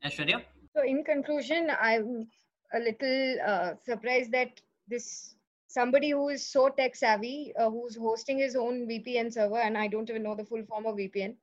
Aishwarya? 0.04 0.42
So, 0.74 0.82
in 0.82 1.04
conclusion, 1.04 1.70
I'm 1.80 2.28
a 2.74 2.78
little 2.78 3.36
uh, 3.46 3.74
surprised 3.84 4.32
that 4.32 4.60
this 4.88 5.36
somebody 5.68 6.10
who 6.10 6.28
is 6.28 6.46
so 6.46 6.68
tech 6.68 6.94
savvy, 6.94 7.52
uh, 7.58 7.70
who's 7.70 7.96
hosting 7.96 8.38
his 8.38 8.56
own 8.56 8.86
VPN 8.86 9.32
server, 9.32 9.58
and 9.58 9.76
I 9.76 9.88
don't 9.88 10.08
even 10.08 10.22
know 10.22 10.34
the 10.34 10.44
full 10.44 10.64
form 10.64 10.86
of 10.86 10.96
VPN, 10.96 11.34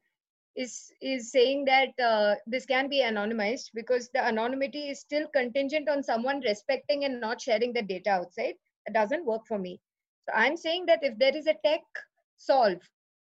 is 0.56 0.92
is 1.02 1.32
saying 1.32 1.66
that 1.66 2.00
uh, 2.00 2.36
this 2.46 2.66
can 2.66 2.90
be 2.90 3.02
anonymized 3.02 3.72
because 3.74 4.10
the 4.10 4.24
anonymity 4.24 4.90
is 4.90 5.00
still 5.00 5.28
contingent 5.28 5.90
on 5.90 6.04
someone 6.04 6.42
respecting 6.42 7.06
and 7.06 7.20
not 7.20 7.42
sharing 7.42 7.74
the 7.74 7.82
data 7.82 8.12
outside. 8.12 8.56
It 8.86 8.94
doesn't 8.94 9.26
work 9.26 9.48
for 9.48 9.58
me. 9.58 9.80
So 10.26 10.34
I'm 10.34 10.58
saying 10.58 10.86
that 10.88 11.04
if 11.04 11.18
there 11.18 11.36
is 11.36 11.48
a 11.48 11.56
tech 11.66 11.82
solve 12.38 12.80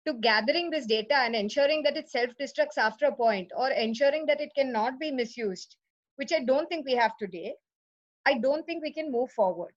to 0.06 0.14
gathering 0.14 0.70
this 0.70 0.86
data 0.86 1.14
and 1.14 1.34
ensuring 1.34 1.82
that 1.82 1.96
it 1.96 2.08
self 2.08 2.30
destructs 2.40 2.78
after 2.78 3.06
a 3.06 3.14
point 3.14 3.52
or 3.56 3.70
ensuring 3.70 4.26
that 4.26 4.40
it 4.40 4.52
cannot 4.54 4.98
be 4.98 5.10
misused 5.10 5.76
which 6.18 6.32
I 6.32 6.40
don't 6.44 6.68
think 6.68 6.84
we 6.84 6.96
have 6.96 7.16
today, 7.16 7.54
I 8.26 8.38
don't 8.38 8.66
think 8.66 8.82
we 8.82 8.92
can 8.92 9.10
move 9.10 9.30
forward. 9.30 9.72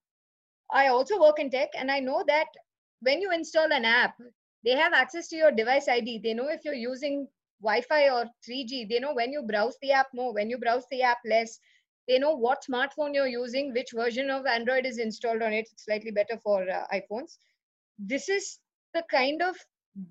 I 0.71 0.87
also 0.87 1.21
work 1.21 1.39
in 1.39 1.51
tech 1.51 1.69
and 1.77 1.91
I 1.91 1.99
know 1.99 2.23
that 2.27 2.47
when 3.01 3.21
you 3.21 3.31
install 3.31 3.71
an 3.71 3.85
app, 3.85 4.15
they 4.65 4.71
have 4.71 4.93
access 4.93 5.27
to 5.29 5.35
your 5.35 5.51
device 5.51 5.87
ID. 5.87 6.19
They 6.23 6.33
know 6.33 6.49
if 6.49 6.65
you're 6.65 6.73
using 6.73 7.27
Wi 7.61 7.81
Fi 7.81 8.09
or 8.09 8.25
3G. 8.47 8.89
They 8.89 8.99
know 8.99 9.13
when 9.13 9.31
you 9.31 9.43
browse 9.43 9.77
the 9.81 9.91
app 9.91 10.07
more, 10.13 10.33
when 10.33 10.49
you 10.49 10.57
browse 10.57 10.85
the 10.89 11.03
app 11.03 11.19
less. 11.25 11.59
They 12.07 12.19
know 12.19 12.35
what 12.35 12.63
smartphone 12.69 13.13
you're 13.13 13.27
using, 13.27 13.73
which 13.73 13.91
version 13.93 14.29
of 14.29 14.45
Android 14.45 14.85
is 14.85 14.97
installed 14.97 15.41
on 15.41 15.53
it. 15.53 15.67
It's 15.71 15.85
slightly 15.85 16.11
better 16.11 16.37
for 16.37 16.67
uh, 16.69 16.85
iPhones. 16.93 17.37
This 17.99 18.29
is 18.29 18.59
the 18.93 19.03
kind 19.09 19.41
of 19.41 19.55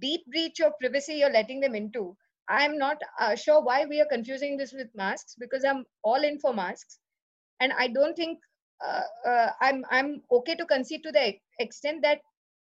deep 0.01 0.25
breach 0.27 0.61
of 0.61 0.79
privacy 0.79 1.15
you're 1.15 1.31
letting 1.31 1.61
them 1.61 1.75
into 1.75 2.17
I'm 2.49 2.77
not 2.77 3.01
uh, 3.21 3.37
sure 3.37 3.63
why 3.63 3.87
we 3.87 4.01
are 4.01 4.07
confusing 4.07 4.57
this 4.57 4.73
with 4.73 4.89
masks 4.95 5.37
because 5.39 5.65
I'm 5.65 5.85
all 6.03 6.23
in 6.25 6.39
for 6.41 6.53
masks, 6.53 6.99
and 7.61 7.73
I 7.79 7.87
don't 7.89 8.17
think 8.17 8.41
uh, 8.85 9.03
uh, 9.27 9.51
I'm 9.61 9.85
I'm 9.91 10.23
okay 10.33 10.57
to 10.57 10.67
concede 10.67 11.05
to 11.05 11.13
the 11.13 11.35
extent 11.61 12.03
that 12.03 12.21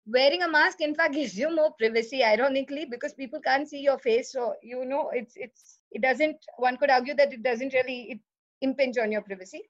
wearing 0.06 0.42
a 0.42 0.48
mask 0.48 0.80
in 0.80 0.94
fact 0.94 1.14
gives 1.20 1.36
you 1.38 1.54
more 1.54 1.72
privacy. 1.78 2.24
Ironically, 2.24 2.86
because 2.90 3.12
people 3.12 3.40
can't 3.40 3.68
see 3.68 3.80
your 3.80 3.98
face, 3.98 4.32
so 4.32 4.54
you 4.62 4.86
know 4.86 5.10
it's 5.12 5.34
it's 5.36 5.80
it 5.92 6.00
doesn't. 6.00 6.36
One 6.56 6.78
could 6.78 6.90
argue 6.90 7.14
that 7.16 7.34
it 7.34 7.42
doesn't 7.42 7.74
really 7.74 8.22
impinge 8.68 8.98
on 8.98 9.12
your 9.12 9.22
privacy. 9.22 9.62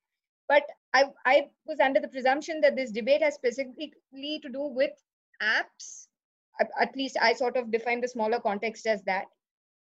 But 0.48 0.64
I 0.94 1.04
I 1.26 1.36
was 1.66 1.80
under 1.80 2.00
the 2.00 2.14
presumption 2.16 2.60
that 2.62 2.76
this 2.76 2.96
debate 2.98 3.22
has 3.22 3.34
specifically 3.34 4.40
to 4.46 4.50
do 4.58 4.66
with 4.80 4.92
apps. 5.42 6.08
At, 6.80 6.94
least 6.96 7.16
I 7.20 7.32
sort 7.32 7.56
of 7.56 7.72
define 7.72 8.00
the 8.00 8.08
smaller 8.08 8.38
context 8.38 8.86
as 8.86 9.02
that 9.06 9.26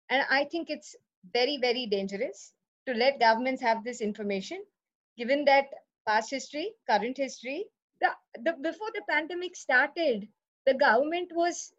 and 0.10 0.24
I 0.30 0.46
think 0.46 0.70
it's 0.70 0.96
very, 1.34 1.58
very 1.58 1.86
dangerous 1.86 2.54
to 2.88 2.94
let 2.94 3.20
governments 3.20 3.62
have 3.62 3.84
this 3.84 4.02
information, 4.02 4.64
given 5.18 5.46
that 5.46 5.66
past 6.08 6.30
history, 6.30 6.74
current 6.90 7.18
history, 7.18 7.66
the, 8.02 8.10
the 8.44 8.54
before 8.62 8.90
the 8.94 9.04
pandemic 9.10 9.56
started, 9.56 10.28
the 10.66 10.74
government 10.74 11.32
was 11.34 11.74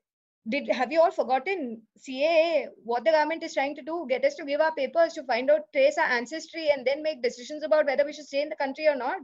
did 0.49 0.69
have 0.69 0.93
you 0.93 1.01
all 1.01 1.11
forgotten 1.11 1.83
CAA? 1.99 2.67
What 2.85 3.05
the 3.05 3.13
government 3.13 3.43
is 3.43 3.55
trying 3.55 3.75
to 3.77 3.83
do? 3.83 4.07
Get 4.09 4.25
us 4.25 4.35
to 4.35 4.45
give 4.45 4.61
our 4.61 4.75
papers 4.75 5.15
to 5.15 5.23
find 5.25 5.51
out, 5.51 5.73
trace 5.73 5.97
our 5.97 6.05
ancestry, 6.05 6.69
and 6.71 6.87
then 6.87 7.03
make 7.03 7.23
decisions 7.23 7.63
about 7.63 7.87
whether 7.87 8.05
we 8.05 8.13
should 8.13 8.27
stay 8.27 8.43
in 8.43 8.51
the 8.51 8.57
country 8.57 8.87
or 8.87 8.97
not. 8.97 9.17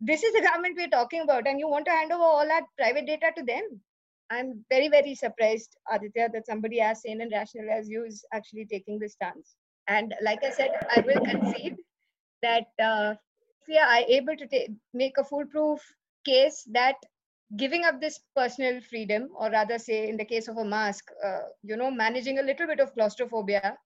This 0.00 0.22
is 0.22 0.32
the 0.32 0.42
government 0.42 0.76
we're 0.76 0.88
talking 0.88 1.20
about, 1.20 1.46
and 1.46 1.58
you 1.58 1.68
want 1.68 1.84
to 1.86 1.90
hand 1.90 2.12
over 2.12 2.22
all 2.22 2.46
that 2.46 2.64
private 2.78 3.06
data 3.06 3.32
to 3.36 3.42
them. 3.44 3.80
I'm 4.30 4.64
very, 4.70 4.88
very 4.88 5.14
surprised, 5.14 5.76
Aditya, 5.90 6.30
that 6.32 6.46
somebody 6.46 6.80
as 6.80 7.02
sane 7.02 7.20
and 7.20 7.30
rational 7.32 7.70
as 7.70 7.88
you 7.88 8.04
is 8.04 8.24
actually 8.32 8.66
taking 8.66 8.98
this 8.98 9.12
stance. 9.12 9.54
And 9.88 10.14
like 10.22 10.42
I 10.42 10.50
said, 10.50 10.70
I 10.94 11.00
will 11.06 11.24
concede 11.24 11.76
that 12.42 12.66
uh, 12.82 13.14
if 13.60 13.68
we 13.68 13.78
are 13.78 13.98
able 14.08 14.36
to 14.36 14.46
take, 14.46 14.70
make 14.92 15.16
a 15.18 15.24
foolproof 15.24 15.80
case 16.24 16.66
that 16.72 16.96
giving 17.56 17.84
up 17.84 18.00
this 18.00 18.20
personal 18.34 18.80
freedom, 18.80 19.28
or 19.36 19.50
rather, 19.50 19.78
say, 19.78 20.08
in 20.08 20.16
the 20.16 20.24
case 20.24 20.48
of 20.48 20.56
a 20.56 20.64
mask, 20.64 21.10
uh, 21.24 21.42
you 21.62 21.76
know, 21.76 21.90
managing 21.90 22.38
a 22.38 22.42
little 22.42 22.66
bit 22.66 22.80
of 22.80 22.92
claustrophobia 22.94 23.78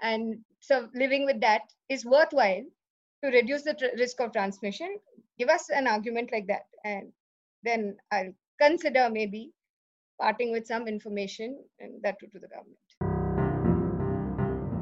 and 0.00 0.44
so 0.60 0.88
living 0.94 1.24
with 1.24 1.40
that 1.40 1.62
is 1.88 2.04
worthwhile 2.04 2.64
to 3.22 3.30
reduce 3.30 3.62
the 3.62 3.74
tr- 3.74 3.96
risk 3.98 4.20
of 4.20 4.32
transmission. 4.32 4.98
Give 5.38 5.48
us 5.48 5.68
an 5.70 5.86
argument 5.86 6.30
like 6.32 6.46
that, 6.48 6.66
and 6.84 7.12
then 7.62 7.96
I'll 8.12 8.34
consider 8.60 9.08
maybe 9.10 9.52
parting 10.20 10.52
with 10.52 10.66
some 10.66 10.88
information 10.88 11.64
and 11.80 12.02
that 12.02 12.18
too 12.20 12.28
to 12.28 12.38
the 12.40 12.48
government. 12.48 12.78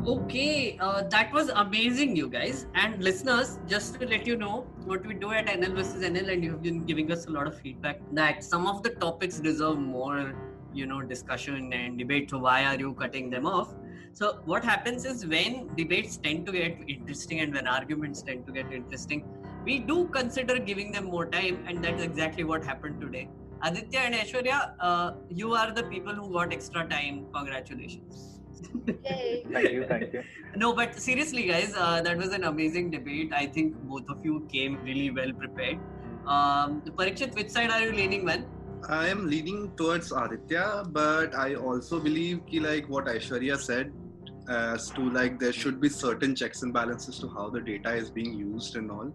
Okay, 0.06 0.78
uh, 0.80 1.02
that 1.10 1.32
was 1.32 1.48
amazing, 1.48 2.14
you 2.14 2.28
guys. 2.28 2.66
And 2.76 3.02
listeners, 3.02 3.58
just 3.66 3.98
to 3.98 4.06
let 4.06 4.24
you 4.24 4.36
know 4.36 4.64
what 4.84 5.04
we 5.04 5.14
do 5.14 5.32
at 5.32 5.46
NL 5.46 5.74
versus 5.74 6.04
NL, 6.04 6.32
and 6.32 6.44
you've 6.44 6.62
been 6.62 6.84
giving 6.84 7.10
us 7.10 7.26
a 7.26 7.30
lot 7.30 7.48
of 7.48 7.58
feedback 7.58 7.98
that 8.12 8.44
some 8.44 8.68
of 8.68 8.84
the 8.84 8.90
topics 8.90 9.40
deserve 9.40 9.80
more, 9.80 10.32
you 10.72 10.86
know, 10.86 11.02
discussion 11.02 11.72
and 11.72 11.98
debate. 11.98 12.30
So, 12.30 12.38
why 12.38 12.66
are 12.66 12.76
you 12.76 12.94
cutting 12.94 13.30
them 13.30 13.46
off? 13.46 13.74
So, 14.12 14.38
what 14.44 14.64
happens 14.64 15.04
is 15.04 15.26
when 15.26 15.74
debates 15.74 16.18
tend 16.18 16.46
to 16.46 16.52
get 16.52 16.78
interesting 16.86 17.40
and 17.40 17.52
when 17.52 17.66
arguments 17.66 18.22
tend 18.22 18.46
to 18.46 18.52
get 18.52 18.72
interesting, 18.72 19.24
we 19.64 19.80
do 19.80 20.06
consider 20.06 20.60
giving 20.60 20.92
them 20.92 21.06
more 21.06 21.26
time, 21.26 21.64
and 21.66 21.82
that's 21.82 22.00
exactly 22.00 22.44
what 22.44 22.62
happened 22.64 23.00
today. 23.00 23.28
Aditya 23.60 23.98
and 23.98 24.14
Aishwarya, 24.14 24.74
uh, 24.78 25.14
you 25.30 25.54
are 25.54 25.72
the 25.72 25.82
people 25.82 26.14
who 26.14 26.32
got 26.32 26.52
extra 26.52 26.88
time. 26.88 27.26
Congratulations. 27.34 28.35
Yay. 29.04 29.44
Thank 29.52 29.70
you, 29.72 29.84
thank 29.86 30.12
you. 30.12 30.22
No, 30.56 30.72
but 30.74 30.98
seriously, 30.98 31.42
guys, 31.48 31.74
uh, 31.76 32.00
that 32.02 32.16
was 32.16 32.28
an 32.32 32.44
amazing 32.44 32.90
debate. 32.90 33.32
I 33.34 33.46
think 33.46 33.74
both 33.82 34.08
of 34.08 34.24
you 34.24 34.48
came 34.50 34.78
really 34.82 35.10
well 35.10 35.32
prepared. 35.32 35.78
Um, 36.26 36.80
Parikshit, 37.00 37.34
which 37.34 37.50
side 37.50 37.70
are 37.70 37.82
you 37.82 37.92
leaning, 37.92 38.24
man? 38.24 38.46
I 38.88 39.08
am 39.08 39.26
leaning 39.28 39.72
towards 39.76 40.12
Aditya, 40.12 40.84
but 40.92 41.34
I 41.34 41.54
also 41.56 42.00
believe 42.00 42.40
ki 42.46 42.60
like 42.60 42.88
what 42.88 43.04
Aishwarya 43.06 43.58
said, 43.58 43.92
as 44.48 44.88
to 44.90 45.10
like 45.10 45.38
there 45.38 45.52
should 45.52 45.80
be 45.80 45.88
certain 45.88 46.34
checks 46.34 46.62
and 46.62 46.72
balances 46.72 47.18
to 47.18 47.28
how 47.28 47.50
the 47.50 47.60
data 47.60 47.92
is 47.94 48.10
being 48.10 48.32
used 48.32 48.76
and 48.76 48.90
all. 48.90 49.12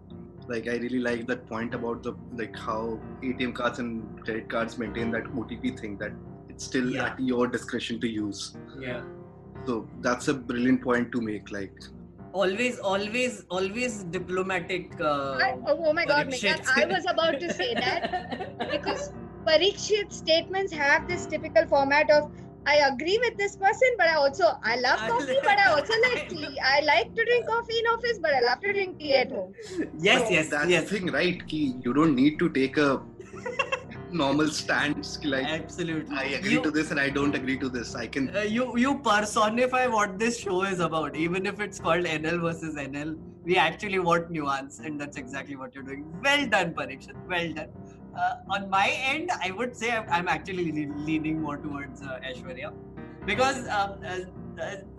Like 0.48 0.68
I 0.68 0.76
really 0.76 1.00
like 1.00 1.26
that 1.28 1.48
point 1.48 1.74
about 1.74 2.02
the 2.02 2.14
like 2.34 2.56
how 2.56 3.00
ATM 3.22 3.54
cards 3.54 3.78
and 3.80 4.22
credit 4.24 4.48
cards 4.48 4.78
maintain 4.78 5.10
that 5.12 5.24
OTP 5.24 5.78
thing 5.80 5.96
that 5.98 6.12
it's 6.48 6.64
still 6.64 6.90
Yeah. 6.90 7.06
at 7.06 7.20
your 7.20 7.46
discretion 7.48 8.00
to 8.00 8.08
use. 8.08 8.56
Yeah. 8.78 9.02
So 9.66 9.88
that's 10.00 10.28
a 10.28 10.34
brilliant 10.34 10.82
point 10.82 11.12
to 11.12 11.20
make. 11.20 11.50
Like 11.50 11.72
Always, 12.32 12.78
always, 12.78 13.44
always 13.50 14.04
diplomatic. 14.04 14.90
Uh, 14.98 15.32
I, 15.32 15.54
oh, 15.66 15.84
oh 15.88 15.92
my 15.92 16.06
god, 16.06 16.28
Parikshit. 16.28 16.66
I 16.76 16.86
was 16.86 17.04
about 17.06 17.38
to 17.40 17.52
say 17.52 17.74
that 17.74 18.58
because 18.70 19.12
parikshit 19.46 20.10
statements 20.12 20.72
have 20.72 21.06
this 21.06 21.26
typical 21.26 21.66
format 21.66 22.10
of 22.10 22.30
I 22.64 22.76
agree 22.76 23.18
with 23.18 23.36
this 23.36 23.56
person, 23.56 23.88
but 23.98 24.08
I 24.08 24.14
also 24.14 24.44
I 24.62 24.76
love 24.76 25.00
I 25.00 25.08
coffee, 25.08 25.34
love- 25.34 25.42
but 25.44 25.58
I 25.58 25.72
also 25.72 25.92
like 26.08 26.24
I 26.24 26.28
tea. 26.28 26.58
I 26.64 26.80
like 26.80 27.14
to 27.14 27.24
drink 27.24 27.46
coffee 27.46 27.78
in 27.78 27.86
office, 27.86 28.18
but 28.22 28.32
I 28.32 28.40
love 28.40 28.60
to 28.60 28.72
drink 28.72 28.98
tea 28.98 29.14
at 29.14 29.30
home. 29.30 29.52
yes, 29.98 30.22
but 30.22 30.32
yes, 30.32 30.48
that's 30.48 30.70
yes. 30.70 30.88
the 30.88 30.98
thing, 30.98 31.12
right? 31.12 31.46
Ki 31.48 31.74
you 31.84 31.92
don't 31.92 32.14
need 32.14 32.38
to 32.38 32.48
take 32.48 32.78
a 32.78 33.02
normal 34.12 34.48
stance. 34.48 35.18
Like 35.24 35.46
Absolutely. 35.46 36.16
I 36.16 36.24
agree 36.38 36.52
You- 36.52 36.62
to 36.62 36.70
this 36.70 36.90
and 36.90 37.00
I 37.00 37.08
don't 37.08 37.34
agree 37.34 37.58
to 37.58 37.68
this. 37.68 37.94
I 37.94 38.06
can 38.06 38.34
uh, 38.36 38.40
you 38.40 38.76
you 38.76 38.98
personify 38.98 39.86
what 39.86 40.18
this 40.18 40.38
show 40.38 40.62
is 40.62 40.80
about 40.80 41.16
even 41.16 41.46
if 41.46 41.60
it's 41.60 41.78
called 41.86 42.04
nl 42.04 42.40
versus 42.40 42.76
nl 42.76 43.16
we 43.44 43.56
actually 43.56 43.98
want 43.98 44.30
nuance 44.30 44.78
and 44.80 45.00
that's 45.00 45.16
exactly 45.22 45.56
what 45.56 45.74
you're 45.74 45.84
doing 45.90 46.04
well 46.26 46.46
done 46.54 46.72
parikshit 46.80 47.16
well 47.32 47.52
done 47.58 47.70
uh, 48.16 48.34
on 48.56 48.68
my 48.74 48.86
end 49.12 49.30
i 49.48 49.50
would 49.50 49.76
say 49.76 49.90
i'm, 49.96 50.06
I'm 50.18 50.28
actually 50.28 50.66
le- 50.78 50.94
leaning 51.08 51.40
more 51.40 51.56
towards 51.56 52.02
uh, 52.02 52.18
aishwarya 52.28 52.72
because 53.26 53.68
um, 53.68 53.96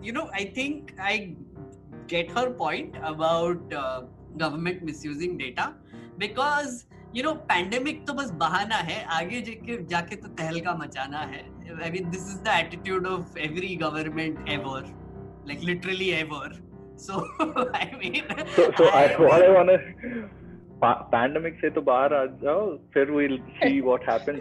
you 0.02 0.12
know 0.12 0.28
i 0.34 0.44
think 0.44 0.94
i 0.98 1.36
get 2.06 2.30
her 2.30 2.50
point 2.50 2.96
about 3.02 3.72
uh, 3.82 4.02
government 4.36 4.82
misusing 4.82 5.38
data 5.38 5.74
because 6.18 6.86
you 7.16 7.22
know 7.22 7.32
pandemic 7.48 8.06
तो 8.06 8.12
बस 8.14 8.30
बहाना 8.38 8.76
है 8.90 9.02
आगे 9.16 9.40
जाके 9.48 9.76
जाके 9.90 10.16
तो 10.22 10.28
तहलका 10.38 10.74
मचाना 10.74 11.18
है। 11.32 11.42
I 11.82 11.90
mean 11.90 12.10
this 12.10 12.24
is 12.30 12.40
the 12.44 12.54
attitude 12.58 13.06
of 13.06 13.38
every 13.46 13.74
government 13.82 14.48
ever 14.56 14.80
like 15.48 15.60
literally 15.70 16.10
ever 16.20 16.58
so 17.04 17.20
I 17.76 17.86
mean 18.02 18.24
so 18.56 18.88
I 18.96 19.14
what 19.20 19.42
I 19.42 19.48
want 19.58 19.70
pandemic 21.12 21.60
से 21.60 21.70
तो 21.70 21.82
बाहर 21.82 22.14
आ 22.14 22.24
जाओ 22.42 22.66
फिर 22.94 23.10
we'll 23.10 23.38
see 23.62 23.80
what 23.80 24.10
happens 24.10 24.40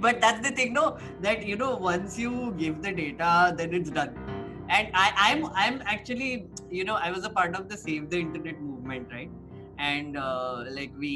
but 0.00 0.14
that's 0.24 0.40
the 0.48 0.54
thing 0.58 0.74
no 0.74 0.86
that 1.26 1.48
you 1.48 1.56
know 1.64 1.70
once 1.88 2.18
you 2.20 2.30
give 2.62 2.80
the 2.86 2.94
data 3.02 3.32
then 3.62 3.74
it's 3.80 3.92
done 3.98 4.14
And 4.74 4.94
I, 4.98 5.08
I'm, 5.22 5.40
I'm 5.62 5.74
actually, 5.92 6.26
you 6.74 6.84
know, 6.90 6.94
I 7.06 7.08
was 7.14 7.24
a 7.28 7.30
part 7.30 7.56
of 7.56 7.64
the 7.70 7.78
Save 7.80 8.04
the 8.12 8.20
Internet 8.20 8.60
movement, 8.68 9.10
right? 9.14 9.32
and 9.90 10.16
uh, 10.16 10.64
like 10.78 10.92
we 11.04 11.14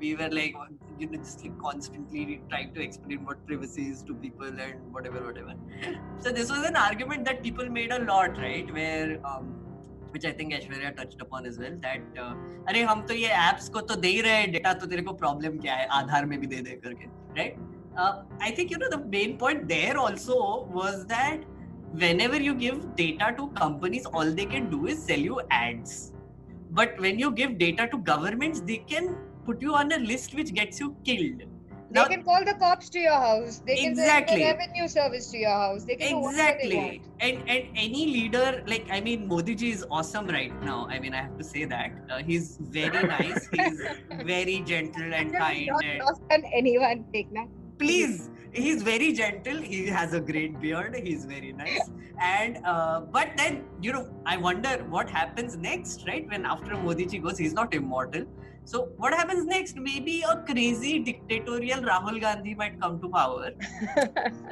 we 0.00 0.14
were 0.20 0.28
like 0.38 0.54
you 0.98 1.06
know 1.10 1.18
just 1.18 1.42
like 1.44 1.56
constantly 1.58 2.40
trying 2.50 2.74
to 2.74 2.82
explain 2.88 3.24
what 3.30 3.46
privacy 3.46 3.86
is 3.94 4.02
to 4.10 4.14
people 4.26 4.60
and 4.66 4.92
whatever 4.98 5.24
whatever. 5.24 5.54
So 6.18 6.32
this 6.38 6.50
was 6.50 6.66
an 6.72 6.76
argument 6.76 7.24
that 7.30 7.42
people 7.42 7.68
made 7.78 7.92
a 7.92 8.00
lot 8.04 8.38
right? 8.38 8.72
Where 8.78 9.18
um, 9.32 9.50
which 10.12 10.24
I 10.24 10.32
think 10.32 10.52
Aishwarya 10.52 10.96
touched 10.96 11.20
upon 11.22 11.46
as 11.46 11.58
well 11.64 11.76
that 11.86 12.22
uh, 12.26 12.34
अरे 12.68 12.82
हम 12.92 13.06
तो 13.08 13.14
ये 13.14 13.28
apps 13.48 13.68
को 13.76 13.80
तो 13.90 13.96
दे 14.04 14.08
ही 14.08 14.20
रहे 14.28 14.46
data 14.54 14.72
तो 14.82 14.86
तेरे 14.92 15.02
को 15.08 15.12
प्रॉब्लम 15.24 15.58
क्या 15.66 15.74
है? 15.74 15.86
आधार 15.98 16.26
में 16.26 16.38
भी 16.40 16.46
दे 16.46 16.60
दे 16.68 16.80
करके 16.84 17.06
right 17.38 17.56
uh, 17.96 18.12
I 18.48 18.50
think 18.58 18.70
you 18.70 18.78
know 18.78 18.90
the 18.96 19.02
main 19.16 19.36
point 19.38 19.68
there 19.68 19.96
also 20.04 20.38
was 20.78 21.04
that 21.06 21.44
whenever 22.04 22.40
you 22.46 22.54
give 22.54 22.80
data 22.96 23.34
to 23.38 23.46
companies 23.60 24.06
all 24.06 24.32
they 24.40 24.46
can 24.56 24.70
do 24.74 24.86
is 24.94 25.04
sell 25.10 25.28
you 25.30 25.40
ads 25.50 25.94
but 26.70 26.98
when 27.00 27.18
you 27.18 27.30
give 27.32 27.58
data 27.58 27.88
to 27.92 27.98
governments 27.98 28.60
they 28.60 28.78
can 28.92 29.16
put 29.46 29.60
you 29.62 29.74
on 29.74 29.92
a 29.92 29.98
list 29.98 30.34
which 30.34 30.52
gets 30.54 30.80
you 30.80 30.94
killed 31.04 31.42
They 31.94 32.02
can 32.10 32.20
call 32.26 32.44
the 32.46 32.52
cops 32.58 32.88
to 32.94 33.00
your 33.04 33.14
house. 33.22 33.54
They 33.68 33.76
can 33.76 33.94
send 33.96 34.08
Exactly. 34.08 34.36
the 34.40 34.44
revenue 34.48 34.88
service 34.90 35.30
to 35.30 35.38
your 35.38 35.54
house. 35.62 35.84
They 35.88 35.96
can 36.02 36.18
exactly 36.18 37.02
and 37.28 37.40
and 37.54 37.80
any 37.84 38.02
leader 38.10 38.44
like 38.72 38.86
i 38.98 39.00
mean 39.06 39.24
modi 39.32 39.56
ji 39.62 39.70
is 39.78 39.82
awesome 39.98 40.28
right 40.36 40.54
now 40.68 40.76
i 40.96 41.00
mean 41.04 41.16
i 41.20 41.22
have 41.22 41.34
to 41.40 41.46
say 41.48 41.64
that 41.72 41.96
uh, 42.10 42.20
he's 42.28 42.46
very 42.76 43.02
nice 43.14 43.48
he's 43.56 43.82
very 44.30 44.56
gentle 44.72 45.18
and 45.22 45.34
kind 45.40 45.66
Not 45.72 45.84
and 45.84 45.98
lost 46.04 46.22
on 46.36 46.46
anyone, 46.62 47.04
Tekna. 47.16 47.44
please 47.78 48.30
he's 48.52 48.82
very 48.82 49.12
gentle. 49.12 49.56
He 49.56 49.86
has 49.86 50.12
a 50.12 50.20
great 50.20 50.60
beard. 50.60 50.94
He's 50.96 51.24
very 51.24 51.52
nice. 51.52 51.90
And 52.20 52.58
uh, 52.64 53.00
but 53.00 53.28
then 53.36 53.64
you 53.80 53.92
know 53.92 54.08
i 54.26 54.36
wonder 54.36 54.84
what 54.90 55.08
happens 55.08 55.56
next 55.56 56.06
right? 56.06 56.28
When 56.28 56.44
after 56.44 56.76
modi 56.76 57.06
ji 57.06 57.18
goes 57.18 57.38
he's 57.38 57.52
not 57.52 57.74
immortal. 57.74 58.26
So 58.64 58.88
what 58.98 59.14
happens 59.14 59.46
next? 59.46 59.76
Maybe 59.76 60.22
a 60.22 60.44
crazy 60.48 60.98
dictatorial 60.98 61.80
rahul 61.80 62.20
gandhi 62.20 62.54
might 62.54 62.80
come 62.80 63.00
to 63.00 63.08
power 63.08 63.52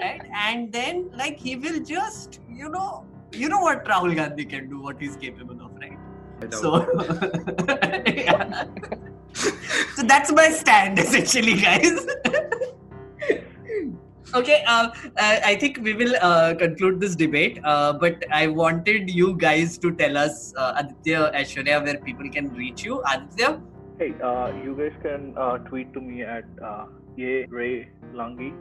right? 0.01 0.23
And 0.33 0.73
then 0.73 1.11
like 1.15 1.39
he 1.39 1.57
will 1.57 1.81
just 1.81 2.41
you 2.51 2.69
know 2.71 3.05
you 3.33 3.49
know 3.49 3.61
what 3.61 3.85
rahul 3.85 4.15
gandhi 4.15 4.45
can 4.45 4.69
do 4.71 4.81
what 4.81 5.01
he's 5.01 5.17
capable 5.17 5.61
of 5.61 5.73
right? 5.77 5.99
So 6.53 6.87
so 9.95 10.03
that's 10.03 10.33
my 10.33 10.49
stand 10.49 10.99
essentially 11.05 11.61
guys 11.61 12.07
okay 14.35 14.62
uh, 14.67 14.88
uh, 15.17 15.37
i 15.45 15.55
think 15.55 15.79
we 15.83 15.95
will 15.95 16.14
uh, 16.21 16.55
conclude 16.55 17.01
this 17.01 17.17
debate. 17.17 17.61
Uh, 17.64 17.93
but 17.93 18.25
i 18.31 18.47
wanted 18.47 19.11
you 19.11 19.37
guys 19.37 19.79
to 19.79 19.93
tell 19.93 20.17
us 20.17 20.53
uh, 20.57 20.75
aditya 20.77 21.31
aishwarya 21.35 21.83
where 21.85 21.99
people 21.99 22.29
can 22.31 22.53
reach 22.55 22.85
you. 22.85 23.03
Aditya? 23.12 23.61
Hey 23.99 24.14
uh, 24.23 24.53
you 24.64 24.77
guys 24.77 24.97
can 25.03 25.35
uh, 25.37 25.59
tweet 25.59 25.93
to 25.95 26.01
me 26.01 26.23
at 26.23 26.45
uh, 26.62 26.87
a 27.19 27.47
ray 27.47 27.88
langi 28.14 28.53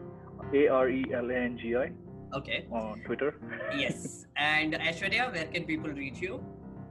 a 0.54 0.68
r 0.68 0.90
e 0.90 1.04
l 1.12 1.32
a 1.32 1.42
n 1.46 1.58
g 1.58 1.76
i 1.76 1.92
okay. 2.34 2.66
on 2.72 3.02
twitter. 3.06 3.36
Yes. 3.78 4.26
And 4.38 4.74
aishwarya 4.74 5.34
where 5.34 5.46
can 5.46 5.66
people 5.66 5.92
reach 5.92 6.22
you? 6.22 6.44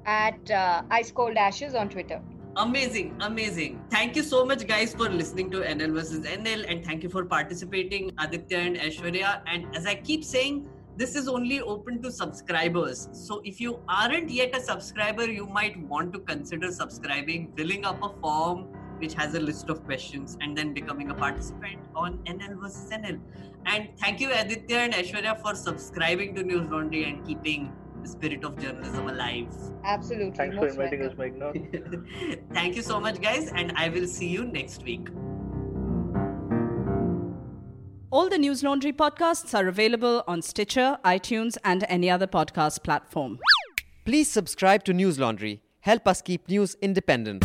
At 0.04 0.50
uh, 0.50 0.82
Ice 0.90 1.10
Cold 1.10 1.36
Ashes 1.36 1.74
on 1.74 1.88
Twitter. 1.88 2.20
Amazing, 2.58 3.14
amazing. 3.20 3.84
Thank 3.90 4.16
you 4.16 4.22
so 4.22 4.42
much, 4.42 4.66
guys, 4.66 4.94
for 4.94 5.10
listening 5.10 5.50
to 5.50 5.58
NL 5.58 5.92
versus 5.92 6.24
NL, 6.24 6.64
and 6.66 6.82
thank 6.82 7.02
you 7.02 7.10
for 7.10 7.22
participating, 7.22 8.12
Aditya 8.18 8.58
and 8.58 8.76
Aishwarya. 8.78 9.42
And 9.46 9.76
as 9.76 9.84
I 9.84 9.96
keep 9.96 10.24
saying, 10.24 10.66
this 10.96 11.16
is 11.16 11.28
only 11.28 11.60
open 11.60 12.00
to 12.00 12.10
subscribers. 12.10 13.10
So 13.12 13.42
if 13.44 13.60
you 13.60 13.78
aren't 13.90 14.30
yet 14.30 14.56
a 14.56 14.60
subscriber, 14.60 15.30
you 15.30 15.46
might 15.46 15.78
want 15.86 16.14
to 16.14 16.18
consider 16.20 16.72
subscribing, 16.72 17.52
filling 17.54 17.84
up 17.84 18.02
a 18.02 18.08
form 18.22 18.68
which 19.00 19.12
has 19.12 19.34
a 19.34 19.40
list 19.40 19.68
of 19.68 19.84
questions, 19.84 20.38
and 20.40 20.56
then 20.56 20.72
becoming 20.72 21.10
a 21.10 21.14
participant 21.14 21.78
on 21.94 22.16
NL 22.24 22.58
versus 22.58 22.88
NL. 22.90 23.20
And 23.66 23.90
thank 23.98 24.18
you, 24.18 24.32
Aditya 24.32 24.78
and 24.78 24.94
Aishwarya, 24.94 25.42
for 25.42 25.54
subscribing 25.54 26.34
to 26.36 26.42
Newslaundry 26.42 27.06
and 27.06 27.22
keeping 27.26 27.70
spirit 28.06 28.44
of 28.44 28.58
journalism 28.58 29.08
alive. 29.08 29.48
Absolutely. 29.84 30.36
Thanks 30.36 30.56
for 30.56 30.68
inviting 30.68 31.00
welcome. 31.00 31.20
us, 31.20 31.54
Meghna. 31.54 32.42
Thank 32.52 32.76
you 32.76 32.82
so 32.82 33.00
much, 33.00 33.20
guys, 33.20 33.50
and 33.54 33.72
I 33.76 33.88
will 33.88 34.06
see 34.06 34.28
you 34.28 34.44
next 34.44 34.82
week. 34.82 35.08
All 38.10 38.28
the 38.28 38.36
Newslaundry 38.36 38.94
podcasts 38.94 39.52
are 39.58 39.68
available 39.68 40.22
on 40.26 40.40
Stitcher, 40.40 40.98
iTunes, 41.04 41.56
and 41.64 41.84
any 41.88 42.08
other 42.08 42.26
podcast 42.26 42.82
platform. 42.82 43.38
Please 44.04 44.30
subscribe 44.30 44.84
to 44.84 44.92
Newslaundry. 44.92 45.60
Help 45.80 46.06
us 46.08 46.22
keep 46.22 46.48
news 46.48 46.76
independent 46.80 47.44